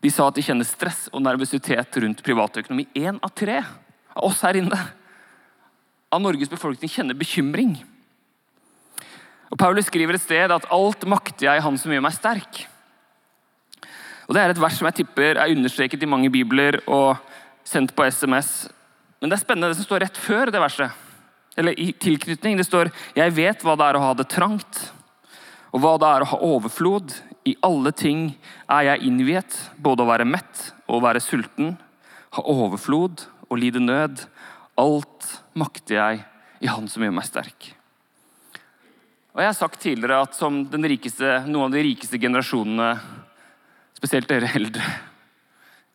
De 0.00 0.12
sa 0.12 0.28
at 0.28 0.36
de 0.36 0.44
kjenner 0.44 0.68
stress 0.68 1.06
og 1.12 1.22
nervøsitet 1.24 1.98
rundt 2.00 2.22
privatøkonomi. 2.24 2.86
Én 2.96 3.20
av 3.20 3.32
tre 3.36 3.58
av 3.60 4.24
oss 4.24 4.40
her 4.44 4.56
inne 4.60 4.78
av 6.12 6.22
Norges 6.22 6.52
befolkning 6.52 6.92
kjenner 6.92 7.16
bekymring. 7.18 7.76
Og 9.52 9.58
Paulus 9.60 9.88
skriver 9.90 10.16
et 10.16 10.24
sted 10.24 10.52
at 10.52 10.66
'alt 10.70 11.06
makter 11.06 11.46
jeg 11.46 11.62
Han 11.62 11.78
som 11.78 11.92
gjør 11.92 12.02
meg 12.02 12.12
sterk'. 12.12 12.66
Og 14.28 14.34
Det 14.34 14.42
er 14.42 14.50
et 14.50 14.60
vers 14.60 14.78
som 14.78 14.86
jeg 14.86 15.06
tipper 15.06 15.36
er 15.38 15.54
understreket 15.54 16.02
i 16.02 16.06
mange 16.06 16.30
bibler 16.30 16.80
og 16.88 17.16
sendt 17.64 17.94
på 17.94 18.04
SMS. 18.10 18.68
Men 19.20 19.30
det 19.30 19.38
er 19.38 19.44
spennende 19.44 19.72
det 19.72 19.78
som 19.80 19.88
står 19.88 20.04
rett 20.04 20.18
før 20.20 20.52
det 20.52 20.60
verset. 20.60 21.04
Eller 21.56 21.78
i 21.80 21.92
tilknytning. 21.92 22.56
Det 22.56 22.66
står 22.66 22.90
'Jeg 23.14 23.32
vet 23.32 23.62
hva 23.62 23.76
det 23.76 23.86
er 23.86 23.96
å 23.96 24.04
ha 24.04 24.14
det 24.14 24.28
trangt', 24.28 24.90
og 25.72 25.80
hva 25.80 25.98
det 25.98 26.08
er 26.08 26.20
å 26.22 26.30
ha 26.32 26.38
overflod. 26.38 27.14
I 27.46 27.56
alle 27.62 27.92
ting 27.92 28.36
er 28.68 28.82
jeg 28.82 29.02
innviet, 29.06 29.70
både 29.78 30.02
å 30.02 30.10
være 30.10 30.26
mett 30.26 30.72
og 30.88 31.00
å 31.00 31.04
være 31.04 31.20
sulten, 31.20 31.78
ha 32.32 32.42
overflod 32.42 33.26
og 33.50 33.58
lide 33.58 33.80
nød. 33.80 34.26
Alt 34.76 35.40
makter 35.54 35.94
jeg 35.94 36.24
i 36.60 36.66
Han 36.66 36.88
som 36.88 37.02
gjør 37.02 37.14
meg 37.14 37.24
sterk. 37.24 37.74
Og 39.36 39.40
jeg 39.40 39.46
har 39.46 39.54
sagt 39.54 39.80
tidligere 39.80 40.22
at 40.22 40.34
som 40.34 40.64
rikeste, 40.64 41.46
noen 41.46 41.68
av 41.68 41.72
de 41.72 41.82
rikeste 41.84 42.18
generasjonene, 42.18 43.00
spesielt 43.96 44.28
dere 44.28 44.48
eldre, 44.54 44.82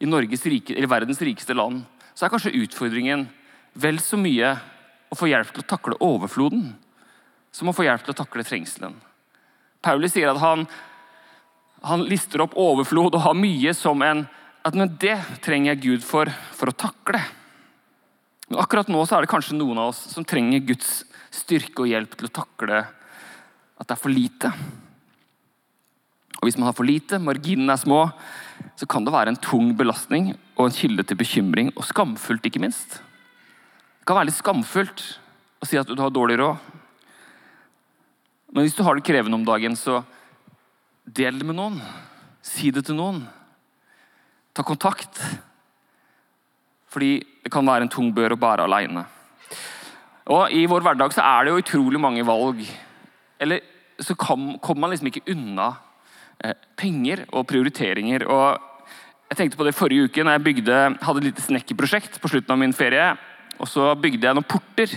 i 0.02 0.06
rike, 0.06 0.88
verdens 0.88 1.22
rikeste 1.22 1.54
land, 1.54 1.84
så 2.22 2.28
er 2.28 2.36
kanskje 2.36 2.54
utfordringen 2.54 3.24
vel 3.82 3.96
så 3.98 4.14
mye 4.22 4.52
å 5.10 5.16
få 5.18 5.32
hjelp 5.32 5.56
til 5.56 5.64
å 5.64 5.70
takle 5.72 5.96
overfloden 6.06 6.68
som 7.50 7.72
å 7.72 7.74
få 7.74 7.88
hjelp 7.88 8.04
til 8.06 8.14
å 8.14 8.20
takle 8.20 8.46
trengselen. 8.46 8.94
Paulus 9.82 10.14
sier 10.14 10.30
at 10.30 10.38
han, 10.38 10.68
han 11.82 12.06
lister 12.06 12.44
opp 12.46 12.54
overflod 12.62 13.18
og 13.18 13.26
har 13.26 13.34
mye 13.34 13.74
som 13.74 14.06
en 14.06 14.28
at 14.62 14.78
men 14.78 14.94
det 15.02 15.16
trenger 15.42 15.72
jeg 15.72 15.82
Gud 15.82 16.06
for 16.06 16.30
for 16.54 16.70
å 16.70 16.78
takle. 16.78 17.24
Men 18.52 18.62
akkurat 18.62 18.94
nå 18.94 19.02
så 19.02 19.18
er 19.18 19.26
det 19.26 19.34
kanskje 19.34 19.58
noen 19.58 19.82
av 19.82 19.90
oss 19.90 20.04
som 20.14 20.22
trenger 20.22 20.62
Guds 20.70 21.00
styrke 21.34 21.82
og 21.82 21.90
hjelp 21.90 22.14
til 22.14 22.30
å 22.30 22.36
takle 22.38 22.84
at 22.86 23.88
det 23.88 23.98
er 23.98 24.04
for 24.04 24.14
lite. 24.14 24.54
Og 26.42 26.48
Hvis 26.48 26.58
man 26.58 26.66
har 26.66 26.74
for 26.74 26.84
lite, 26.84 27.20
marginene 27.22 27.76
er 27.76 27.78
små, 27.78 28.10
så 28.76 28.88
kan 28.90 29.06
det 29.06 29.14
være 29.14 29.30
en 29.30 29.38
tung 29.38 29.76
belastning 29.78 30.32
og 30.58 30.66
en 30.66 30.74
kilde 30.74 31.04
til 31.06 31.18
bekymring, 31.18 31.70
og 31.76 31.86
skamfullt, 31.86 32.46
ikke 32.46 32.62
minst. 32.64 32.98
Det 34.00 34.08
kan 34.10 34.18
være 34.18 34.32
litt 34.32 34.40
skamfullt 34.40 35.04
å 35.62 35.70
si 35.70 35.78
at 35.78 35.86
du 35.86 36.02
har 36.02 36.10
dårlig 36.10 36.40
råd. 36.42 36.58
Men 38.52 38.66
hvis 38.66 38.74
du 38.74 38.82
har 38.84 38.98
det 38.98 39.06
krevende 39.06 39.38
om 39.38 39.46
dagen, 39.46 39.78
så 39.78 40.02
del 41.06 41.38
det 41.38 41.46
med 41.46 41.60
noen. 41.60 41.78
Si 42.42 42.72
det 42.74 42.88
til 42.88 42.98
noen. 42.98 43.22
Ta 44.58 44.66
kontakt. 44.66 45.22
Fordi 46.92 47.20
det 47.46 47.54
kan 47.54 47.70
være 47.70 47.86
en 47.86 47.94
tung 47.94 48.10
bør 48.18 48.34
å 48.34 48.42
bære 48.42 48.66
aleine. 48.66 49.06
Og 50.32 50.50
I 50.58 50.66
vår 50.70 50.84
hverdag 50.86 51.14
så 51.14 51.22
er 51.22 51.46
det 51.46 51.54
jo 51.54 51.62
utrolig 51.62 52.02
mange 52.02 52.26
valg. 52.26 52.66
Eller 53.42 53.62
så 54.02 54.18
kommer 54.18 54.82
man 54.82 54.90
liksom 54.90 55.12
ikke 55.12 55.30
unna 55.32 55.70
penger 56.80 57.26
og 57.32 57.48
prioriteringer. 57.50 58.28
og 58.28 58.72
jeg 59.32 59.38
tenkte 59.38 59.60
på 59.62 59.64
det 59.64 59.78
forrige 59.78 60.10
uke 60.10 60.24
når 60.28 60.36
jeg 60.36 60.44
bygde, 60.44 60.78
hadde 61.00 61.22
et 61.22 61.28
lite 61.30 61.44
snekkerprosjekt 61.46 62.18
på 62.20 62.32
slutten 62.34 62.52
av 62.52 62.60
min 62.60 62.74
ferie. 62.76 63.14
og 63.64 63.70
Så 63.72 63.86
bygde 63.96 64.28
jeg 64.28 64.36
noen 64.36 64.48
porter 64.48 64.92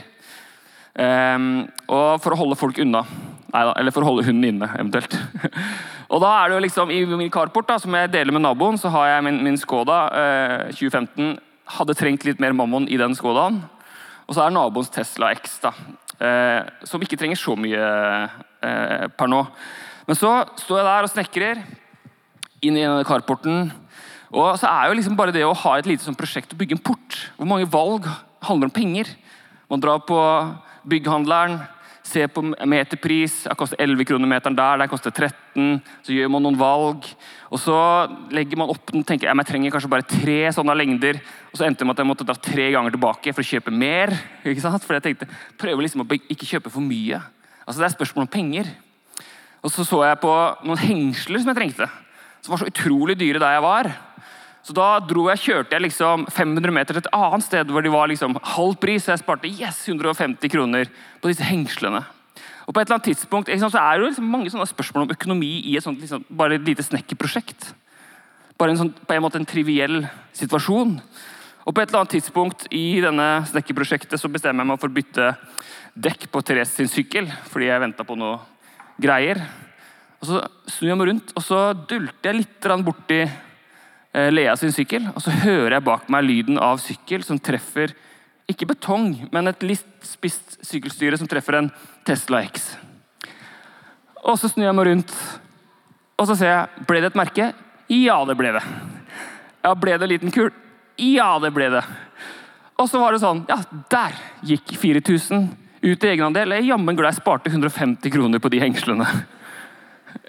um, 0.99 1.69
for 1.87 2.35
å 2.35 2.39
holde 2.41 2.59
folk 2.59 2.81
unna. 2.83 3.05
Neida, 3.55 3.77
eller 3.79 3.95
for 3.95 4.03
å 4.03 4.09
holde 4.09 4.25
hunden 4.27 4.49
inne, 4.49 4.67
eventuelt. 4.75 5.15
og 6.13 6.25
da 6.25 6.33
er 6.41 6.51
det 6.51 6.57
jo 6.57 6.65
liksom, 6.65 6.91
I 6.91 7.05
min 7.07 7.31
carport, 7.31 7.69
da, 7.69 7.79
som 7.79 7.95
jeg 7.95 8.11
deler 8.11 8.35
med 8.35 8.43
naboen, 8.43 8.81
så 8.81 8.91
har 8.91 9.13
jeg 9.13 9.27
min, 9.29 9.39
min 9.47 9.61
Skoda 9.61 10.01
eh, 10.19 10.75
2015. 10.75 11.37
Hadde 11.77 11.97
trengt 12.01 12.27
litt 12.27 12.43
mer 12.43 12.59
mammon 12.59 12.91
i 12.91 12.99
den 12.99 13.15
Skodaen. 13.15 13.63
Og 14.27 14.35
så 14.35 14.43
er 14.43 14.57
naboens 14.57 14.91
Tesla 14.91 15.31
X. 15.39 15.61
da, 15.63 15.71
eh, 16.19 16.67
Som 16.91 17.07
ikke 17.07 17.21
trenger 17.23 17.39
så 17.39 17.55
mye 17.55 17.79
eh, 17.79 19.07
per 19.15 19.31
nå. 19.31 19.45
Men 20.05 20.19
så 20.19 20.33
står 20.61 20.81
jeg 20.81 20.89
der 20.89 21.07
og 21.07 21.13
snekrer 21.13 21.65
inn 22.65 22.77
i 22.77 22.85
denne 22.85 23.05
carporten. 23.09 23.71
Og 24.35 24.57
så 24.59 24.69
er 24.69 24.89
jo 24.89 24.97
liksom 24.99 25.17
bare 25.19 25.35
det 25.35 25.45
å 25.47 25.55
ha 25.57 25.77
et 25.79 25.89
lite 25.89 26.05
sånn 26.05 26.19
prosjekt 26.19 26.53
å 26.55 26.59
bygge 26.59 26.77
en 26.77 26.85
port. 26.85 27.21
Hvor 27.39 27.49
mange 27.49 27.71
valg 27.71 28.09
handler 28.45 28.69
om 28.69 28.75
penger? 28.75 29.13
Man 29.71 29.83
drar 29.83 30.03
på 30.05 30.19
bygghandleren, 30.91 31.61
ser 32.05 32.29
på 32.29 32.43
meterpris. 32.45 33.45
Det 33.47 33.57
koster 33.57 33.81
11 33.81 34.05
kroner 34.11 34.29
meteren 34.29 34.57
der, 34.59 34.83
der 34.83 34.91
koster 34.91 35.15
13. 35.15 35.79
Så 36.05 36.13
gjør 36.13 36.33
man 36.35 36.45
noen 36.45 36.59
valg. 36.61 37.07
Og 37.49 37.63
så 37.63 37.77
legger 38.35 38.61
man 38.61 38.73
opp 38.75 38.93
den 38.93 39.07
tenker 39.07 39.31
jeg, 39.31 39.39
jeg 39.41 39.49
trenger 39.49 39.73
kanskje 39.73 39.93
bare 39.95 40.09
tre 40.09 40.39
sånne 40.57 40.77
lengder. 40.77 41.21
Og 41.53 41.61
så 41.61 41.69
endte 41.69 41.85
det 41.85 41.89
med 41.89 41.97
at 41.97 42.03
jeg 42.03 42.11
måtte 42.11 42.27
dra 42.29 42.37
tre 42.37 42.69
ganger 42.75 42.97
tilbake 42.97 43.33
for 43.33 43.45
å 43.45 43.51
kjøpe 43.55 43.73
mer. 43.73 44.13
ikke 44.45 44.67
sant? 44.67 44.85
For 44.85 44.99
jeg 44.99 45.07
tenkte, 45.09 45.31
prøver 45.61 45.87
liksom 45.87 46.05
å 46.05 46.09
ikke 46.19 46.51
kjøpe 46.57 46.75
for 46.75 46.85
mye. 46.85 47.23
Altså 47.65 47.81
Det 47.81 47.89
er 47.89 47.97
spørsmål 47.97 48.27
om 48.27 48.35
penger. 48.35 48.75
Og 49.65 49.73
så 49.73 49.85
så 49.89 50.03
jeg 50.05 50.21
på 50.21 50.33
noen 50.67 50.81
hengsler 50.81 51.41
som 51.41 51.51
jeg 51.51 51.59
trengte, 51.59 51.89
som 52.45 52.53
var 52.53 52.61
så 52.61 52.69
utrolig 52.69 53.17
dyre 53.17 53.41
der 53.41 53.57
jeg 53.57 53.65
var. 53.65 53.89
Så 54.65 54.73
da 54.77 54.99
dro 55.05 55.27
jeg, 55.29 55.43
kjørte 55.45 55.77
jeg 55.77 55.85
liksom 55.87 56.27
500 56.33 56.73
meter 56.73 56.97
til 56.97 57.03
et 57.03 57.15
annet 57.17 57.45
sted 57.45 57.73
hvor 57.73 57.85
de 57.85 57.93
var 57.93 58.09
liksom 58.09 58.37
halv 58.55 58.77
pris. 58.81 59.05
Så 59.05 59.13
jeg 59.13 59.21
sparte 59.21 59.49
yes, 59.49 59.83
150 59.89 60.53
kroner 60.53 60.89
på 61.21 61.33
disse 61.33 61.45
hengslene. 61.45 62.01
Og 62.65 62.73
på 62.73 62.81
et 62.81 62.89
eller 62.89 62.97
annet 62.97 63.11
tidspunkt 63.11 63.51
liksom, 63.53 63.73
så 63.73 63.81
er 63.81 63.97
det 63.97 64.05
jo 64.05 64.11
liksom 64.13 64.31
mange 64.33 64.53
sånne 64.53 64.69
spørsmål 64.69 65.05
om 65.05 65.13
økonomi 65.13 65.53
i 65.69 65.77
et 65.77 65.85
sånt, 65.85 66.01
liksom, 66.01 66.25
bare 66.33 66.61
lite 66.61 66.85
snekkerprosjekt. 66.85 67.75
Bare 68.61 68.73
en, 68.73 68.81
sånn, 68.81 68.95
på 68.95 69.17
en 69.17 69.25
måte 69.25 69.41
en 69.41 69.49
triviell 69.49 70.05
situasjon. 70.37 70.97
Og 71.65 71.73
På 71.73 71.81
et 71.81 71.89
eller 71.89 72.05
annet 72.05 72.17
tidspunkt 72.17 72.67
i 72.73 73.01
denne 73.05 73.29
snekkerprosjektet 73.49 74.21
så 74.21 74.33
bestemmer 74.33 74.65
jeg 74.65 74.73
meg 74.73 74.81
for 74.81 74.93
å 74.93 74.97
bytte 74.97 75.31
dekk 75.95 76.29
på 76.33 76.41
Therese 76.45 76.77
sin 76.77 76.91
sykkel 76.91 77.29
fordi 77.53 77.69
jeg 77.69 77.85
venta 77.85 78.05
på 78.05 78.17
noe 78.19 78.41
greier. 79.01 79.41
Og 80.21 80.29
Så 80.29 80.45
snur 80.73 80.89
jeg 80.89 80.99
meg 80.99 81.09
rundt 81.11 81.33
og 81.37 81.43
så 81.45 81.59
dulter 81.75 82.31
jeg 82.31 82.41
litt 82.43 82.71
borti 82.85 83.25
Eh, 84.15 84.31
Lea 84.31 84.55
sin 84.57 84.71
sykkel, 84.71 85.09
og 85.11 85.23
så 85.25 85.33
hører 85.43 85.75
jeg 85.75 85.87
bak 85.89 86.07
meg 86.13 86.23
lyden 86.23 86.59
av 86.63 86.79
sykkel 86.79 87.25
som 87.27 87.41
treffer 87.43 87.91
ikke 88.47 88.69
betong, 88.71 89.09
men 89.35 89.51
et 89.51 89.65
litt 89.67 90.07
spist 90.07 90.61
sykkelstyre 90.63 91.19
som 91.19 91.27
treffer 91.31 91.59
en 91.59 91.71
Tesla 92.07 92.45
X. 92.47 92.77
Og 94.23 94.39
Så 94.39 94.53
snur 94.53 94.69
jeg 94.69 94.77
meg 94.79 94.87
rundt, 94.87 95.15
og 96.15 96.29
så 96.31 96.37
ser 96.39 96.53
jeg 96.53 96.87
ble 96.87 97.03
det 97.03 97.11
et 97.11 97.19
merke. 97.19 97.49
Ja, 97.91 98.21
det 98.25 98.39
ble 98.39 98.55
det. 98.55 98.63
Ja, 99.65 99.75
Ble 99.75 99.99
det 99.99 100.07
en 100.07 100.13
liten 100.13 100.31
kul? 100.33 100.53
Ja, 100.97 101.35
det 101.43 101.51
ble 101.53 101.73
det. 101.75 101.83
Og 102.79 102.87
så 102.89 103.01
var 103.03 103.13
det 103.13 103.23
sånn 103.23 103.45
Ja, 103.49 103.59
der 103.91 104.15
gikk 104.47 104.77
4000 104.79 105.49
ut 105.85 106.05
i 106.05 106.11
egenandel. 106.11 106.55
Jeg 106.55 106.65
er 106.65 106.71
jammen 106.73 106.97
glad 106.97 107.13
jeg 107.13 107.21
sparte 107.21 107.53
150 107.53 108.13
kroner 108.13 108.41
på 108.41 108.51
de 108.53 108.61
hengslene. 108.63 109.07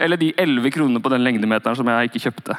Eller 0.01 0.19
de 0.19 0.33
11 0.37 0.73
kronene 0.75 1.01
på 1.01 1.11
den 1.13 1.23
lengdemeteren 1.23 1.77
som 1.77 1.87
jeg 1.87 2.09
ikke 2.09 2.23
kjøpte. 2.27 2.57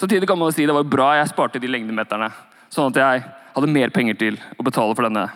Samtidig 0.00 0.28
kan 0.30 0.38
man 0.40 0.54
si 0.54 0.64
det 0.68 0.76
var 0.76 0.88
bra 0.88 1.10
jeg 1.18 1.32
sparte 1.32 1.60
de 1.60 1.68
lengdemeterne, 1.68 2.30
sånn 2.72 2.92
at 2.92 3.00
jeg 3.02 3.24
hadde 3.50 3.72
mer 3.74 3.92
penger 3.92 4.16
til 4.16 4.38
å 4.56 4.64
betale 4.64 4.96
for 4.96 5.08
denne 5.08 5.26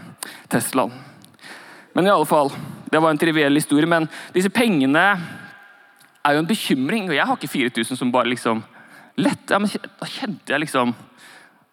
Teslaen. 0.49 0.95
Men 1.95 2.09
i 2.09 2.13
alle 2.13 2.27
fall, 2.27 2.51
det 2.91 3.03
var 3.03 3.13
en 3.13 3.21
triviell 3.21 3.55
historie. 3.55 3.87
Men 3.91 4.09
disse 4.35 4.51
pengene 4.51 5.05
er 6.25 6.35
jo 6.35 6.43
en 6.43 6.49
bekymring. 6.49 7.07
Og 7.11 7.19
jeg 7.19 7.29
har 7.29 7.39
ikke 7.39 7.53
4000 7.53 8.01
som 8.01 8.11
bare 8.15 8.33
liksom 8.33 8.65
lett. 9.21 9.45
Ja, 9.51 9.61
men 9.63 9.71
da 9.71 10.09
kjente 10.11 10.55
jeg 10.55 10.65
liksom 10.65 10.95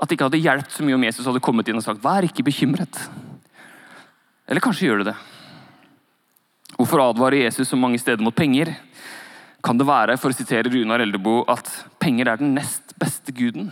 at 0.01 0.09
det 0.09 0.17
ikke 0.17 0.29
hadde 0.29 0.41
hjulpet 0.41 0.75
så 0.75 0.85
mye 0.85 0.97
om 0.97 1.03
Jesus 1.05 1.27
hadde 1.29 1.43
kommet 1.45 1.67
inn 1.69 1.77
og 1.77 1.85
sagt 1.85 2.01
'vær 2.01 2.25
ikke 2.25 2.45
bekymret'. 2.45 3.01
Eller 4.51 4.63
kanskje 4.63 4.89
gjør 4.89 5.01
det 5.01 5.13
det. 5.13 5.19
Hvorfor 6.75 7.05
advarer 7.05 7.45
Jesus 7.45 7.71
så 7.71 7.79
mange 7.79 7.99
steder 8.01 8.23
mot 8.23 8.35
penger? 8.35 8.75
kan 9.63 9.77
det 9.77 9.87
være, 9.87 10.17
for 10.17 10.33
å 10.33 10.35
sitere 10.35 10.71
Runar 10.73 11.03
Eldebo, 11.03 11.41
at 11.49 11.69
penger 12.01 12.31
er 12.31 12.41
den 12.41 12.55
nest 12.57 12.95
beste 12.99 13.33
guden. 13.35 13.69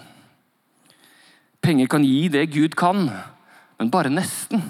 Penger 1.66 1.90
kan 1.92 2.06
gi 2.06 2.30
det 2.32 2.46
Gud 2.54 2.78
kan, 2.80 3.08
men 3.80 3.92
bare 3.92 4.12
nesten. 4.14 4.62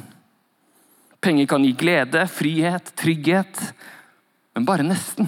Penger 1.20 1.50
kan 1.51 1.66
gi 1.66 1.74
glede, 1.78 2.24
frihet, 2.32 2.94
trygghet, 3.00 3.63
men 4.56 4.68
bare 4.68 4.88
nesten. 4.88 5.28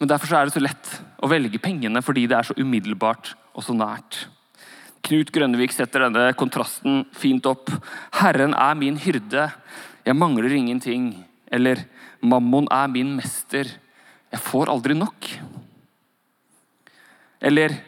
Men 0.00 0.08
Derfor 0.08 0.36
er 0.36 0.48
det 0.48 0.56
så 0.56 0.62
lett 0.64 0.92
å 1.20 1.28
velge 1.28 1.60
pengene 1.60 2.00
fordi 2.04 2.26
det 2.28 2.36
er 2.38 2.48
så 2.48 2.56
umiddelbart 2.56 3.34
og 3.52 3.64
så 3.64 3.74
nært. 3.76 4.26
Knut 5.06 5.30
Grønnevik 5.32 5.72
setter 5.74 6.06
denne 6.06 6.30
kontrasten 6.38 7.04
fint 7.16 7.46
opp. 7.48 7.72
Herren 8.20 8.54
er 8.54 8.76
min 8.78 8.98
hyrde, 9.00 9.48
jeg 10.04 10.16
mangler 10.16 10.52
ingenting. 10.54 11.12
Eller 11.50 11.84
Mammon 12.20 12.68
er 12.70 12.90
min 12.92 13.14
mester, 13.16 13.68
jeg 14.30 14.44
får 14.44 14.70
aldri 14.70 14.94
nok. 14.98 15.30
Eller 17.40 17.78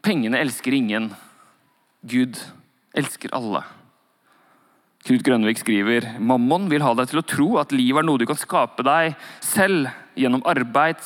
Pengene 0.00 0.38
elsker 0.40 0.72
ingen. 0.72 1.10
Gud 2.08 2.38
elsker 2.96 3.34
alle. 3.36 3.60
Knut 5.04 5.24
Grønnevik 5.24 5.60
skriver 5.60 6.06
Mammon 6.20 6.68
vil 6.72 6.84
ha 6.84 6.94
deg 6.96 7.10
til 7.10 7.20
å 7.20 7.26
tro 7.26 7.48
at 7.60 7.72
livet 7.72 8.02
er 8.02 8.08
noe 8.08 8.20
du 8.20 8.26
kan 8.28 8.38
skape 8.40 8.84
deg 8.84 9.14
selv 9.44 9.90
gjennom 10.16 10.44
arbeid, 10.48 11.00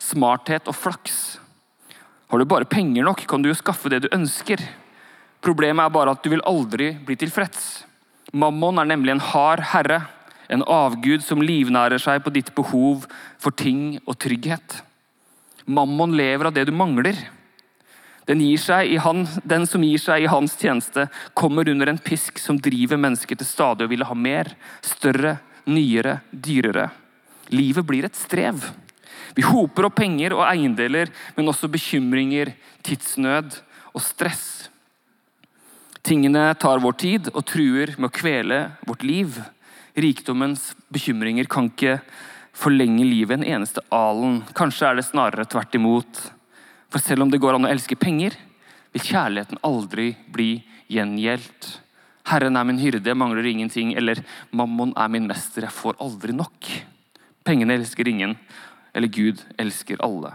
smarthet 0.00 0.68
og 0.68 0.76
flaks. 0.76 1.18
Har 2.26 2.38
du 2.38 2.48
bare 2.48 2.66
penger 2.66 3.06
nok, 3.06 3.22
kan 3.28 3.42
du 3.42 3.50
jo 3.50 3.58
skaffe 3.58 3.90
det 3.92 4.02
du 4.04 4.10
ønsker. 4.14 4.60
Problemet 5.44 5.84
er 5.84 5.94
bare 5.94 6.16
at 6.16 6.24
du 6.24 6.32
vil 6.32 6.44
aldri 6.46 6.92
bli 7.06 7.16
tilfreds. 7.18 7.84
Mammon 8.34 8.80
er 8.82 8.88
nemlig 8.90 9.14
en 9.14 9.22
hard 9.22 9.62
herre 9.72 10.02
en 10.48 10.62
avgud 10.62 11.24
som 11.24 11.42
livnærer 11.42 12.00
seg 12.02 12.22
på 12.24 12.32
ditt 12.34 12.52
behov 12.56 13.06
for 13.42 13.54
ting 13.56 13.98
og 14.04 14.16
trygghet. 14.22 14.80
Mammon 15.66 16.14
lever 16.16 16.48
av 16.48 16.54
det 16.54 16.66
du 16.68 16.74
mangler. 16.74 17.18
Den, 18.26 18.42
han, 19.02 19.26
den, 19.46 19.66
som 19.70 19.84
gir 19.86 20.02
seg 20.02 20.24
i 20.24 20.30
hans 20.30 20.56
tjeneste, 20.58 21.06
kommer 21.34 21.68
under 21.70 21.90
en 21.90 21.98
pisk 21.98 22.40
som 22.42 22.58
driver 22.58 22.98
mennesker 22.98 23.38
til 23.38 23.46
stadig 23.46 23.86
å 23.86 23.90
ville 23.90 24.06
ha 24.06 24.16
mer, 24.18 24.50
større, 24.82 25.36
nyere, 25.66 26.20
dyrere. 26.30 26.88
Livet 27.54 27.86
blir 27.86 28.06
et 28.08 28.18
strev. 28.18 28.66
Vi 29.36 29.44
hoper 29.44 29.90
opp 29.90 29.98
penger 30.00 30.32
og 30.32 30.46
eiendeler, 30.48 31.10
men 31.36 31.50
også 31.52 31.68
bekymringer, 31.68 32.54
tidsnød 32.86 33.58
og 33.92 34.00
stress. 34.04 34.46
Tingene 36.06 36.48
tar 36.60 36.80
vår 36.80 36.96
tid 37.02 37.28
og 37.34 37.44
truer 37.48 37.92
med 37.98 38.08
å 38.08 38.16
kvele 38.16 38.60
vårt 38.86 39.04
liv. 39.04 39.36
Rikdommens 39.96 40.70
bekymringer 40.92 41.48
kan 41.50 41.68
ikke 41.68 41.98
forlenge 42.56 43.04
livet 43.04 43.40
en 43.40 43.48
eneste 43.56 43.82
alen. 43.92 44.40
Kanskje 44.56 44.88
er 44.88 44.98
det 44.98 45.06
snarere 45.08 45.48
tvert 45.50 45.76
imot. 45.76 46.20
For 46.92 47.02
selv 47.02 47.26
om 47.26 47.32
det 47.32 47.40
går 47.42 47.58
an 47.58 47.66
å 47.68 47.72
elske 47.72 47.98
penger, 47.98 48.36
vil 48.94 49.04
kjærligheten 49.04 49.60
aldri 49.66 50.12
bli 50.32 50.50
gjengjeldt. 50.92 51.72
Herren 52.30 52.56
er 52.58 52.66
min 52.66 52.80
hyrde, 52.80 53.04
jeg 53.10 53.18
mangler 53.18 53.46
ingenting. 53.46 53.92
Eller 53.98 54.22
mammon 54.50 54.94
er 54.96 55.10
min 55.12 55.28
mester, 55.28 55.66
jeg 55.66 55.74
får 55.74 55.98
aldri 56.02 56.34
nok. 56.36 56.70
Pengene 57.46 57.76
elsker 57.78 58.08
ingen, 58.10 58.34
eller 58.96 59.12
Gud 59.12 59.42
elsker 59.60 60.00
alle. 60.00 60.32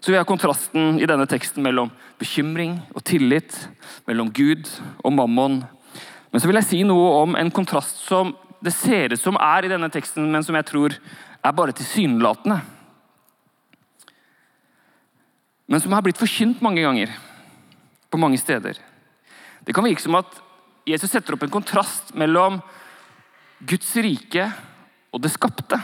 Så 0.00 0.12
vi 0.12 0.18
har 0.18 0.26
kontrasten 0.28 0.98
i 1.00 1.06
denne 1.08 1.24
teksten 1.24 1.64
mellom 1.64 1.88
bekymring 2.20 2.76
og 2.92 3.00
tillit, 3.08 3.54
mellom 4.04 4.28
Gud 4.36 4.68
og 5.00 5.14
mammon. 5.16 5.62
Men 6.28 6.42
så 6.42 6.50
vil 6.50 6.60
jeg 6.60 6.68
si 6.68 6.80
noe 6.84 7.22
om 7.22 7.38
en 7.40 7.52
kontrast 7.54 8.02
som 8.04 8.34
det 8.64 8.74
ser 8.76 9.14
ut 9.14 9.20
som 9.20 9.40
er 9.40 9.64
i 9.64 9.72
denne 9.72 9.88
teksten, 9.92 10.28
men 10.32 10.44
som 10.44 10.56
jeg 10.58 10.68
tror 10.68 10.98
er 11.44 11.56
bare 11.56 11.72
tilsynelatende. 11.76 12.60
Men 15.72 15.80
som 15.80 15.96
har 15.96 16.04
blitt 16.04 16.20
forkynt 16.20 16.60
mange 16.64 16.84
ganger, 16.84 17.12
på 18.12 18.20
mange 18.20 18.38
steder. 18.38 18.76
Det 19.64 19.72
kan 19.74 19.88
virke 19.88 20.04
som 20.04 20.20
at 20.20 20.36
Jesus 20.86 21.10
setter 21.10 21.34
opp 21.34 21.48
en 21.48 21.56
kontrast 21.56 22.12
mellom 22.12 22.60
Guds 23.64 23.88
rike 23.96 24.50
og 25.08 25.24
det 25.24 25.32
skapte. 25.32 25.80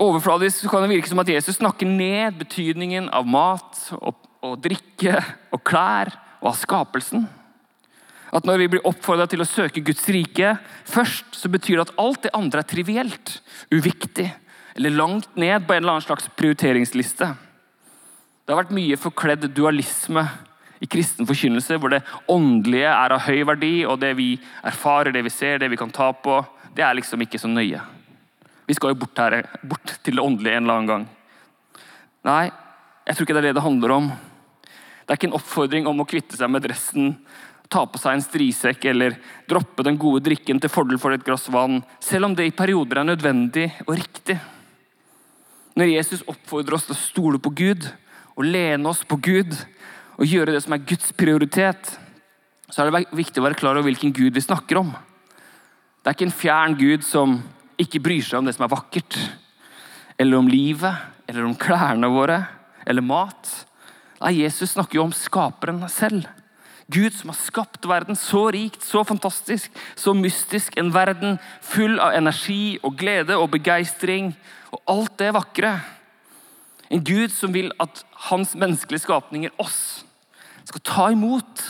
Overfladisk 0.00 0.70
kan 0.72 0.84
det 0.84 0.94
virke 0.94 1.10
som 1.10 1.20
at 1.20 1.28
Jesus 1.28 1.58
snakker 1.58 1.88
ned 1.88 2.38
betydningen 2.40 3.10
av 3.12 3.28
mat 3.28 3.78
og, 3.98 4.16
og 4.40 4.58
drikke 4.64 5.18
og 5.52 5.62
klær 5.68 6.14
og 6.40 6.52
av 6.52 6.58
skapelsen. 6.60 7.26
At 8.32 8.46
når 8.48 8.62
vi 8.62 8.68
blir 8.72 8.86
oppfordra 8.88 9.26
til 9.28 9.44
å 9.44 9.48
søke 9.48 9.82
Guds 9.84 10.06
rike 10.08 10.54
først, 10.88 11.34
så 11.36 11.50
betyr 11.52 11.76
det 11.76 11.90
at 11.90 11.98
alt 12.00 12.22
det 12.24 12.32
andre 12.36 12.62
er 12.62 12.70
trivielt, 12.70 13.34
uviktig 13.68 14.30
eller 14.72 14.96
langt 14.96 15.36
ned 15.36 15.66
på 15.66 15.74
en 15.74 15.82
eller 15.82 15.98
annen 15.98 16.06
slags 16.06 16.30
prioriteringsliste. 16.38 17.28
Det 18.42 18.54
har 18.54 18.62
vært 18.64 18.74
mye 18.74 18.96
forkledd 18.98 19.44
dualisme 19.52 20.24
i 20.82 20.88
kristen 20.90 21.28
forkynnelse, 21.28 21.76
hvor 21.78 21.92
det 21.92 22.02
åndelige 22.32 22.88
er 22.90 23.14
av 23.14 23.26
høy 23.28 23.44
verdi, 23.46 23.74
og 23.86 24.00
det 24.02 24.16
vi 24.18 24.32
erfarer, 24.66 25.12
det 25.14 25.22
vi 25.28 25.30
ser, 25.30 25.60
det 25.60 25.70
vi 25.70 25.78
kan 25.78 25.92
ta 25.94 26.08
på, 26.16 26.40
det 26.74 26.82
er 26.82 26.96
liksom 26.98 27.22
ikke 27.22 27.38
så 27.38 27.52
nøye. 27.52 27.84
Vi 28.72 28.78
skal 28.78 28.94
jo 28.94 29.00
bort, 29.04 29.20
her, 29.20 29.44
bort 29.60 29.98
til 30.00 30.16
det 30.16 30.24
åndelige 30.24 30.56
en 30.56 30.64
eller 30.64 30.80
annen 30.80 30.88
gang. 30.88 31.06
Nei, 32.24 32.44
jeg 33.04 33.18
tror 33.18 33.26
ikke 33.26 33.36
det 33.36 33.42
er 33.42 33.48
det 33.50 33.56
det 33.58 33.68
handler 33.68 33.96
om. 33.98 34.12
Det 35.02 35.10
er 35.10 35.18
ikke 35.18 35.28
en 35.28 35.36
oppfordring 35.36 35.88
om 35.90 36.00
å 36.00 36.08
kvitte 36.08 36.38
seg 36.40 36.48
med 36.48 36.64
dressen 36.64 37.12
ta 37.72 37.84
på 37.88 38.00
seg 38.00 38.16
en 38.16 38.24
strisekk 38.24 38.84
eller 38.90 39.16
droppe 39.48 39.84
den 39.86 39.98
gode 40.00 40.22
drikken 40.26 40.60
til 40.60 40.72
fordel 40.72 41.00
for 41.00 41.14
et 41.14 41.24
glass 41.24 41.48
vann, 41.52 41.80
selv 42.04 42.28
om 42.28 42.36
det 42.36 42.50
i 42.50 42.56
perioder 42.56 43.00
er 43.00 43.08
nødvendig 43.08 43.70
og 43.86 43.94
riktig. 43.96 44.36
Når 45.78 45.94
Jesus 45.94 46.24
oppfordrer 46.28 46.76
oss 46.76 46.88
til 46.88 46.96
å 46.96 47.00
stole 47.00 47.40
på 47.40 47.54
Gud 47.56 47.88
og 48.36 48.44
lene 48.44 48.90
oss 48.90 49.00
på 49.08 49.16
Gud 49.24 49.56
og 50.18 50.28
gjøre 50.28 50.52
det 50.52 50.60
som 50.64 50.76
er 50.76 50.84
Guds 50.84 51.14
prioritet, 51.16 51.94
så 52.68 52.82
er 52.82 52.90
det 52.90 53.06
viktig 53.16 53.40
å 53.40 53.46
være 53.46 53.58
klar 53.60 53.78
over 53.78 53.88
hvilken 53.88 54.12
Gud 54.16 54.36
vi 54.36 54.44
snakker 54.44 54.82
om. 54.82 54.92
Det 56.02 56.10
er 56.10 56.16
ikke 56.16 56.28
en 56.28 56.40
fjern 56.42 56.76
Gud 56.76 57.06
som 57.06 57.40
ikke 57.80 58.02
bryr 58.02 58.24
seg 58.24 58.40
om 58.40 58.48
det 58.48 58.56
som 58.56 58.66
er 58.66 58.74
vakkert, 58.74 59.18
eller 60.20 60.38
om 60.38 60.50
livet, 60.50 61.08
eller 61.28 61.46
om 61.46 61.56
klærne 61.58 62.10
våre, 62.12 62.42
eller 62.86 63.04
mat. 63.04 63.50
Nei, 64.22 64.42
Jesus 64.42 64.74
snakker 64.74 65.00
jo 65.00 65.06
om 65.08 65.16
skaperen 65.16 65.80
selv. 65.90 66.28
Gud 66.92 67.14
som 67.14 67.30
har 67.32 67.38
skapt 67.38 67.86
verden 67.88 68.18
så 68.18 68.44
rikt, 68.52 68.82
så 68.84 69.04
fantastisk, 69.06 69.70
så 69.96 70.12
mystisk. 70.14 70.76
En 70.76 70.92
verden 70.94 71.38
full 71.64 71.96
av 72.02 72.12
energi 72.16 72.76
og 72.82 72.98
glede 73.00 73.38
og 73.38 73.52
begeistring 73.54 74.32
og 74.74 74.82
alt 74.90 75.16
det 75.22 75.30
vakre. 75.36 75.76
En 76.92 77.04
Gud 77.04 77.32
som 77.32 77.54
vil 77.54 77.72
at 77.80 78.02
hans 78.28 78.52
menneskelige 78.58 79.06
skapninger, 79.06 79.54
oss, 79.62 80.04
skal 80.68 80.84
ta 80.84 81.08
imot 81.14 81.62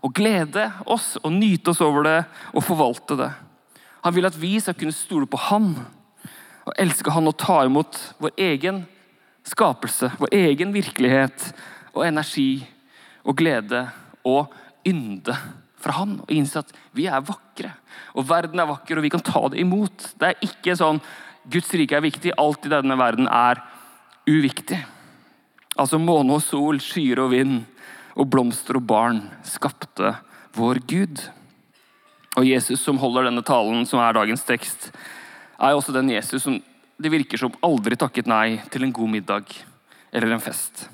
og 0.00 0.14
glede 0.16 0.70
oss 0.88 1.16
og 1.20 1.34
nyte 1.34 1.74
oss 1.74 1.82
over 1.84 2.06
det 2.06 2.18
og 2.54 2.64
forvalte 2.64 3.18
det. 3.20 3.30
Han 4.04 4.14
vil 4.16 4.28
at 4.28 4.38
vi 4.40 4.54
skal 4.60 4.76
kunne 4.78 4.96
stole 4.96 5.28
på 5.28 5.40
Han 5.50 5.72
og 6.66 6.74
elske 6.80 7.12
Han 7.12 7.28
og 7.30 7.38
ta 7.40 7.62
imot 7.66 7.98
vår 8.20 8.34
egen 8.40 8.84
skapelse, 9.46 10.12
vår 10.20 10.34
egen 10.36 10.74
virkelighet 10.76 11.50
og 11.94 12.04
energi 12.06 12.62
og 13.24 13.36
glede 13.40 13.86
og 14.26 14.52
ynde 14.86 15.34
fra 15.80 15.96
Han. 16.00 16.18
Og 16.24 16.32
innse 16.34 16.62
at 16.62 16.72
vi 16.96 17.08
er 17.10 17.24
vakre, 17.24 17.74
og 18.14 18.28
verden 18.28 18.60
er 18.60 18.68
vakker, 18.68 18.98
og 18.98 19.06
vi 19.06 19.12
kan 19.12 19.24
ta 19.24 19.46
det 19.50 19.60
imot. 19.62 20.12
Det 20.20 20.30
er 20.30 20.46
ikke 20.46 20.76
sånn 20.78 21.00
Guds 21.50 21.72
rike 21.72 21.96
er 21.96 22.04
viktig, 22.04 22.34
alt 22.36 22.66
i 22.68 22.72
denne 22.72 22.96
verden 23.00 23.28
er 23.32 23.62
uviktig. 24.28 24.78
Altså 25.80 25.98
måne 26.02 26.36
og 26.36 26.44
sol, 26.44 26.80
skyer 26.84 27.22
og 27.24 27.32
vind 27.32 27.62
og 28.20 28.28
blomster 28.28 28.76
og 28.76 28.84
barn 28.90 29.22
skapte 29.46 30.12
vår 30.56 30.82
Gud. 30.90 31.22
Og 32.38 32.46
Jesus 32.46 32.82
som 32.84 32.98
holder 33.00 33.26
denne 33.26 33.42
talen, 33.46 33.82
som 33.88 34.00
er 34.02 34.14
dagens 34.14 34.44
tekst, 34.46 34.90
er 35.58 35.74
også 35.74 35.94
den 35.94 36.12
Jesus 36.12 36.44
som 36.46 36.60
det 37.00 37.10
virker 37.12 37.40
som 37.40 37.54
aldri 37.64 37.96
takket 37.96 38.28
nei 38.28 38.60
til 38.70 38.84
en 38.84 38.92
god 38.92 39.08
middag 39.08 39.54
eller 40.12 40.34
en 40.34 40.42
fest. 40.42 40.86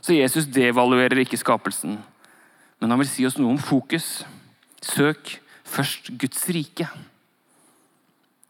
Så 0.00 0.16
Jesus 0.16 0.48
devaluerer 0.52 1.22
ikke 1.22 1.40
skapelsen, 1.40 1.98
men 2.80 2.92
han 2.92 3.00
vil 3.00 3.08
si 3.08 3.26
oss 3.28 3.38
noe 3.40 3.54
om 3.54 3.60
fokus. 3.60 4.22
Søk 4.84 5.38
først 5.68 6.12
Guds 6.20 6.46
rike. 6.52 6.86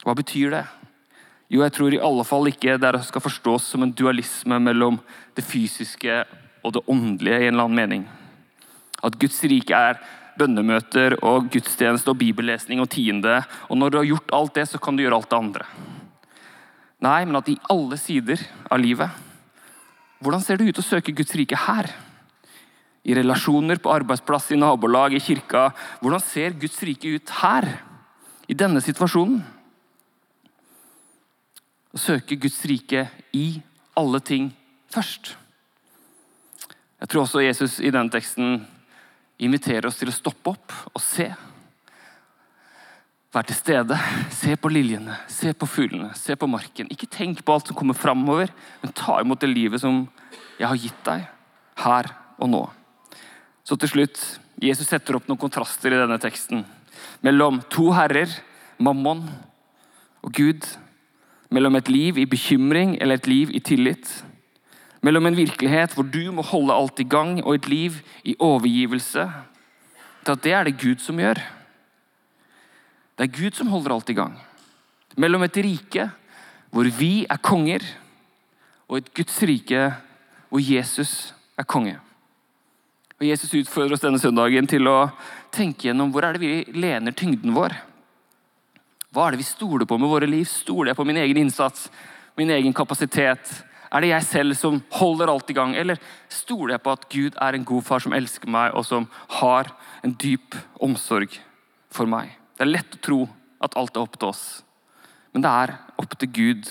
Hva 0.04 0.14
betyr 0.18 0.54
det? 0.54 0.64
Jo, 1.50 1.64
jeg 1.64 1.74
tror 1.74 1.94
i 1.94 2.02
alle 2.02 2.24
fall 2.26 2.46
ikke 2.46 2.78
det 2.78 2.92
skal 3.08 3.24
forstås 3.24 3.66
som 3.72 3.82
en 3.82 3.94
dualisme 3.94 4.60
mellom 4.62 5.00
det 5.34 5.44
fysiske 5.46 6.22
og 6.62 6.76
det 6.76 6.84
åndelige 6.86 7.40
i 7.40 7.48
en 7.48 7.54
eller 7.54 7.66
annen 7.66 7.80
mening. 7.80 8.04
At 9.02 9.18
Guds 9.18 9.40
rike 9.50 9.74
er 9.74 9.98
bønnemøter 10.38 11.16
og 11.26 11.48
gudstjeneste 11.52 12.12
og 12.12 12.20
bibellesning 12.20 12.82
og 12.82 12.90
tiende. 12.92 13.40
Og 13.68 13.80
når 13.80 13.90
du 13.90 13.98
har 13.98 14.10
gjort 14.10 14.36
alt 14.36 14.54
det, 14.58 14.66
så 14.70 14.78
kan 14.82 14.96
du 14.96 15.02
gjøre 15.02 15.18
alt 15.18 15.30
det 15.30 15.38
andre. 15.38 15.66
Nei, 17.00 17.24
men 17.24 17.38
at 17.40 17.48
i 17.48 17.58
alle 17.72 17.96
sider 17.96 18.42
av 18.68 18.80
livet 18.82 19.26
Hvordan 20.20 20.42
ser 20.44 20.58
det 20.60 20.66
ut 20.68 20.78
å 20.82 20.84
søke 20.84 21.14
Guds 21.16 21.32
rike 21.32 21.56
her? 21.56 21.86
I 23.08 23.14
relasjoner, 23.16 23.78
på 23.80 23.88
arbeidsplass, 23.88 24.50
i 24.52 24.58
nabolag, 24.60 25.14
i 25.16 25.22
kirka. 25.24 25.70
Hvordan 26.02 26.20
ser 26.20 26.58
Guds 26.60 26.76
rike 26.84 27.14
ut 27.16 27.32
her? 27.38 27.64
I 28.44 28.56
denne 28.58 28.82
situasjonen? 28.84 29.40
Å 31.96 31.98
søke 31.98 32.36
Guds 32.36 32.60
rike 32.68 33.06
i 33.32 33.46
alle 33.96 34.20
ting 34.20 34.50
først. 34.92 35.32
Jeg 37.00 37.08
tror 37.08 37.24
også 37.24 37.40
Jesus 37.40 37.78
i 37.80 37.88
denne 37.88 38.12
teksten 38.12 38.60
inviterer 39.44 39.88
oss 39.88 39.98
til 40.00 40.10
å 40.10 40.14
stoppe 40.14 40.52
opp 40.52 40.74
og 40.92 41.02
se. 41.02 41.28
Vær 43.30 43.46
til 43.46 43.56
stede. 43.56 43.98
Se 44.34 44.56
på 44.58 44.70
liljene, 44.72 45.14
se 45.30 45.52
på 45.54 45.68
fuglene, 45.70 46.10
se 46.18 46.34
på 46.36 46.48
marken. 46.50 46.90
Ikke 46.90 47.10
tenk 47.10 47.44
på 47.44 47.54
alt 47.54 47.70
som 47.70 47.78
kommer 47.78 47.98
framover, 47.98 48.50
men 48.82 48.94
ta 48.96 49.20
imot 49.22 49.40
det 49.42 49.52
livet 49.52 49.82
som 49.82 50.02
jeg 50.58 50.66
har 50.66 50.80
gitt 50.80 51.04
deg, 51.06 51.24
her 51.84 52.10
og 52.40 52.50
nå. 52.50 52.64
Så 53.64 53.78
til 53.78 53.92
slutt, 53.92 54.18
Jesus 54.60 54.90
setter 54.90 55.16
opp 55.16 55.28
noen 55.30 55.40
kontraster 55.40 55.94
i 55.94 56.00
denne 56.00 56.18
teksten. 56.20 56.64
Mellom 57.24 57.62
to 57.72 57.90
herrer, 57.94 58.32
mammon 58.82 59.22
og 60.20 60.34
Gud 60.36 60.66
mellom 61.50 61.76
et 61.78 61.90
liv 61.90 62.18
i 62.18 62.28
bekymring 62.30 62.96
eller 63.00 63.18
et 63.18 63.28
liv 63.30 63.50
i 63.54 63.60
tillit. 63.60 64.06
Mellom 65.00 65.30
en 65.30 65.38
virkelighet 65.38 65.94
hvor 65.96 66.04
du 66.04 66.22
må 66.34 66.44
holde 66.44 66.76
alt 66.76 67.00
i 67.00 67.08
gang, 67.08 67.38
og 67.44 67.54
et 67.54 67.68
liv 67.68 68.00
i 68.24 68.36
overgivelse. 68.38 69.24
Til 70.24 70.32
at 70.36 70.44
det 70.44 70.52
er 70.52 70.68
det 70.68 70.80
Gud 70.80 71.00
som 71.00 71.20
gjør. 71.20 71.40
Det 73.16 73.26
er 73.26 73.36
Gud 73.36 73.56
som 73.56 73.72
holder 73.72 73.94
alt 73.94 74.12
i 74.12 74.16
gang. 74.16 74.36
Mellom 75.16 75.42
et 75.44 75.56
rike 75.56 76.10
hvor 76.70 76.86
vi 77.00 77.26
er 77.26 77.40
konger, 77.42 77.82
og 78.88 79.00
et 79.00 79.10
Guds 79.14 79.42
rike 79.42 79.88
hvor 80.50 80.62
Jesus 80.62 81.32
er 81.58 81.66
konge. 81.66 81.96
Og 83.20 83.26
Jesus 83.26 83.52
utfordrer 83.52 83.96
oss 83.96 84.04
denne 84.04 84.20
søndagen 84.20 84.68
til 84.70 84.88
å 84.88 85.10
tenke 85.52 85.88
gjennom 85.88 86.12
hvor 86.12 86.24
er 86.24 86.36
det 86.36 86.42
vi 86.42 86.78
lener 86.80 87.12
tyngden 87.16 87.52
vår. 87.56 87.74
Hva 89.10 89.26
er 89.26 89.34
det 89.34 89.42
vi 89.42 89.48
stoler 89.48 89.88
på 89.88 89.98
med 89.98 90.08
våre 90.08 90.28
liv? 90.30 90.46
Stoler 90.48 90.92
jeg 90.92 91.00
på 91.00 91.06
min 91.08 91.18
egen 91.20 91.42
innsats, 91.42 91.88
min 92.38 92.52
egen 92.54 92.72
kapasitet? 92.76 93.50
Er 93.90 94.04
det 94.04 94.12
jeg 94.12 94.26
selv 94.28 94.54
som 94.54 94.78
holder 94.94 95.32
alt 95.32 95.50
i 95.50 95.56
gang, 95.56 95.74
eller 95.74 95.98
stoler 96.30 96.76
jeg 96.76 96.82
på 96.84 96.92
at 96.94 97.06
Gud 97.10 97.38
er 97.42 97.56
en 97.56 97.66
god 97.66 97.86
far 97.86 98.02
som 98.02 98.14
elsker 98.14 98.50
meg, 98.50 98.74
og 98.74 98.86
som 98.86 99.08
har 99.40 99.72
en 100.06 100.14
dyp 100.14 100.54
omsorg 100.78 101.34
for 101.90 102.06
meg? 102.10 102.36
Det 102.54 102.66
er 102.66 102.70
lett 102.70 102.94
å 102.94 103.02
tro 103.02 103.20
at 103.60 103.74
alt 103.76 103.96
er 103.96 104.04
opp 104.04 104.14
til 104.18 104.30
oss, 104.30 104.44
men 105.34 105.42
det 105.42 105.50
er 105.50 105.74
opp 105.98 106.14
til 106.18 106.30
Gud. 106.30 106.70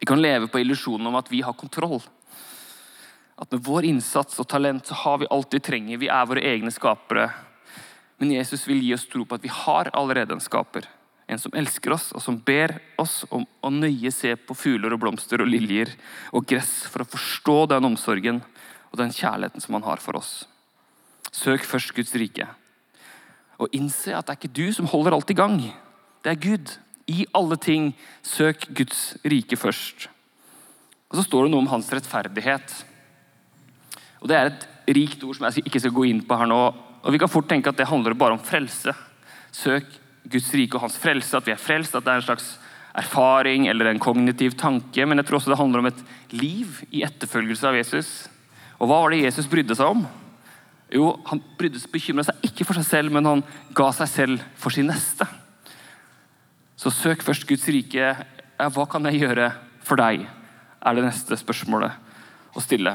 Vi 0.00 0.08
kan 0.08 0.20
leve 0.22 0.48
på 0.48 0.62
illusjonen 0.62 1.10
om 1.10 1.18
at 1.20 1.28
vi 1.32 1.42
har 1.44 1.56
kontroll. 1.60 2.00
At 3.40 3.52
med 3.52 3.64
vår 3.64 3.88
innsats 3.88 4.40
og 4.40 4.48
talent 4.48 4.88
så 4.88 4.96
har 5.02 5.20
vi 5.20 5.28
alt 5.32 5.52
vi 5.52 5.60
trenger. 5.64 6.00
Vi 6.00 6.08
er 6.12 6.28
våre 6.28 6.44
egne 6.44 6.72
skapere. 6.72 7.28
Men 8.20 8.32
Jesus 8.34 8.66
vil 8.68 8.82
gi 8.84 8.92
oss 8.96 9.06
tro 9.08 9.24
på 9.24 9.36
at 9.36 9.44
vi 9.44 9.52
har 9.52 9.88
allerede 9.96 10.36
en 10.36 10.44
skaper. 10.44 10.88
En 11.30 11.38
som 11.38 11.54
elsker 11.54 11.94
oss, 11.94 12.08
og 12.10 12.22
som 12.24 12.40
ber 12.42 12.74
oss 12.98 13.20
om 13.30 13.44
å 13.62 13.70
nøye 13.70 14.10
se 14.10 14.32
på 14.34 14.56
fugler 14.58 14.96
og 14.96 15.02
blomster 15.04 15.42
og 15.42 15.50
liljer 15.50 15.92
og 16.34 16.48
gress 16.50 16.88
for 16.90 17.04
å 17.04 17.10
forstå 17.12 17.58
den 17.70 17.86
omsorgen 17.86 18.40
og 18.90 18.98
den 18.98 19.14
kjærligheten 19.14 19.62
som 19.62 19.76
han 19.78 19.86
har 19.86 20.02
for 20.02 20.18
oss. 20.18 20.32
Søk 21.30 21.62
først 21.62 21.94
Guds 21.94 22.16
rike. 22.18 22.48
Og 23.62 23.70
innse 23.76 24.16
at 24.16 24.26
det 24.26 24.34
er 24.34 24.40
ikke 24.40 24.58
du 24.58 24.74
som 24.74 24.88
holder 24.90 25.14
alt 25.14 25.30
i 25.30 25.38
gang. 25.38 25.60
Det 26.24 26.32
er 26.32 26.42
Gud. 26.42 26.74
I 27.10 27.26
alle 27.34 27.58
ting, 27.62 27.92
søk 28.26 28.66
Guds 28.74 29.14
rike 29.26 29.58
først. 29.58 30.08
Og 31.10 31.18
Så 31.18 31.26
står 31.26 31.46
det 31.46 31.54
noe 31.54 31.64
om 31.64 31.70
hans 31.70 31.90
rettferdighet. 31.94 32.74
Og 34.20 34.28
Det 34.28 34.36
er 34.36 34.50
et 34.50 34.68
rikt 34.94 35.22
ord 35.24 35.38
som 35.38 35.46
jeg 35.46 35.64
ikke 35.66 35.82
skal 35.82 35.94
gå 35.94 36.10
inn 36.10 36.22
på 36.26 36.38
her 36.38 36.50
nå, 36.50 36.60
og 37.00 37.12
Vi 37.12 37.18
kan 37.18 37.30
fort 37.32 37.48
tenke 37.48 37.70
at 37.70 37.78
det 37.78 37.88
handler 37.88 38.14
bare 38.14 38.36
om 38.36 38.42
frelse. 38.42 38.92
Søk 39.52 39.86
Guds 40.28 40.50
rike 40.54 40.76
og 40.76 40.84
hans 40.84 40.98
frelse, 41.00 41.36
at 41.36 41.46
vi 41.46 41.54
er 41.54 41.60
frelst, 41.60 41.94
at 41.96 42.04
det 42.04 42.12
er 42.12 42.20
en 42.20 42.26
slags 42.26 42.50
erfaring 43.00 43.68
eller 43.70 43.90
en 43.90 44.02
kognitiv 44.02 44.56
tanke. 44.58 45.06
Men 45.06 45.20
jeg 45.20 45.28
tror 45.28 45.40
også 45.40 45.52
det 45.52 45.60
handler 45.60 45.84
om 45.84 45.90
et 45.90 46.02
liv 46.34 46.80
i 46.90 47.04
etterfølgelse 47.06 47.68
av 47.70 47.78
Jesus. 47.78 48.10
Og 48.80 48.90
hva 48.90 49.02
var 49.02 49.14
det 49.14 49.22
Jesus 49.24 49.48
brydde 49.50 49.76
seg 49.78 49.94
om? 49.94 50.04
Jo, 50.90 51.12
Han 51.30 51.42
brydde 51.58 51.80
bekymra 51.92 52.26
seg 52.26 52.48
ikke 52.48 52.66
for 52.66 52.78
seg 52.80 52.88
selv, 52.88 53.14
men 53.14 53.28
han 53.28 53.44
ga 53.76 53.92
seg 53.94 54.10
selv 54.10 54.44
for 54.58 54.74
sin 54.74 54.90
neste. 54.90 55.26
Så 56.80 56.90
søk 56.90 57.22
først 57.22 57.46
Guds 57.46 57.68
rike. 57.70 58.12
Ja, 58.16 58.68
hva 58.68 58.86
kan 58.90 59.06
jeg 59.06 59.22
gjøre 59.22 59.52
for 59.86 60.00
deg? 60.00 60.26
er 60.80 60.96
det 60.96 61.04
neste 61.04 61.36
spørsmålet 61.36 62.56
å 62.56 62.62
stille. 62.64 62.94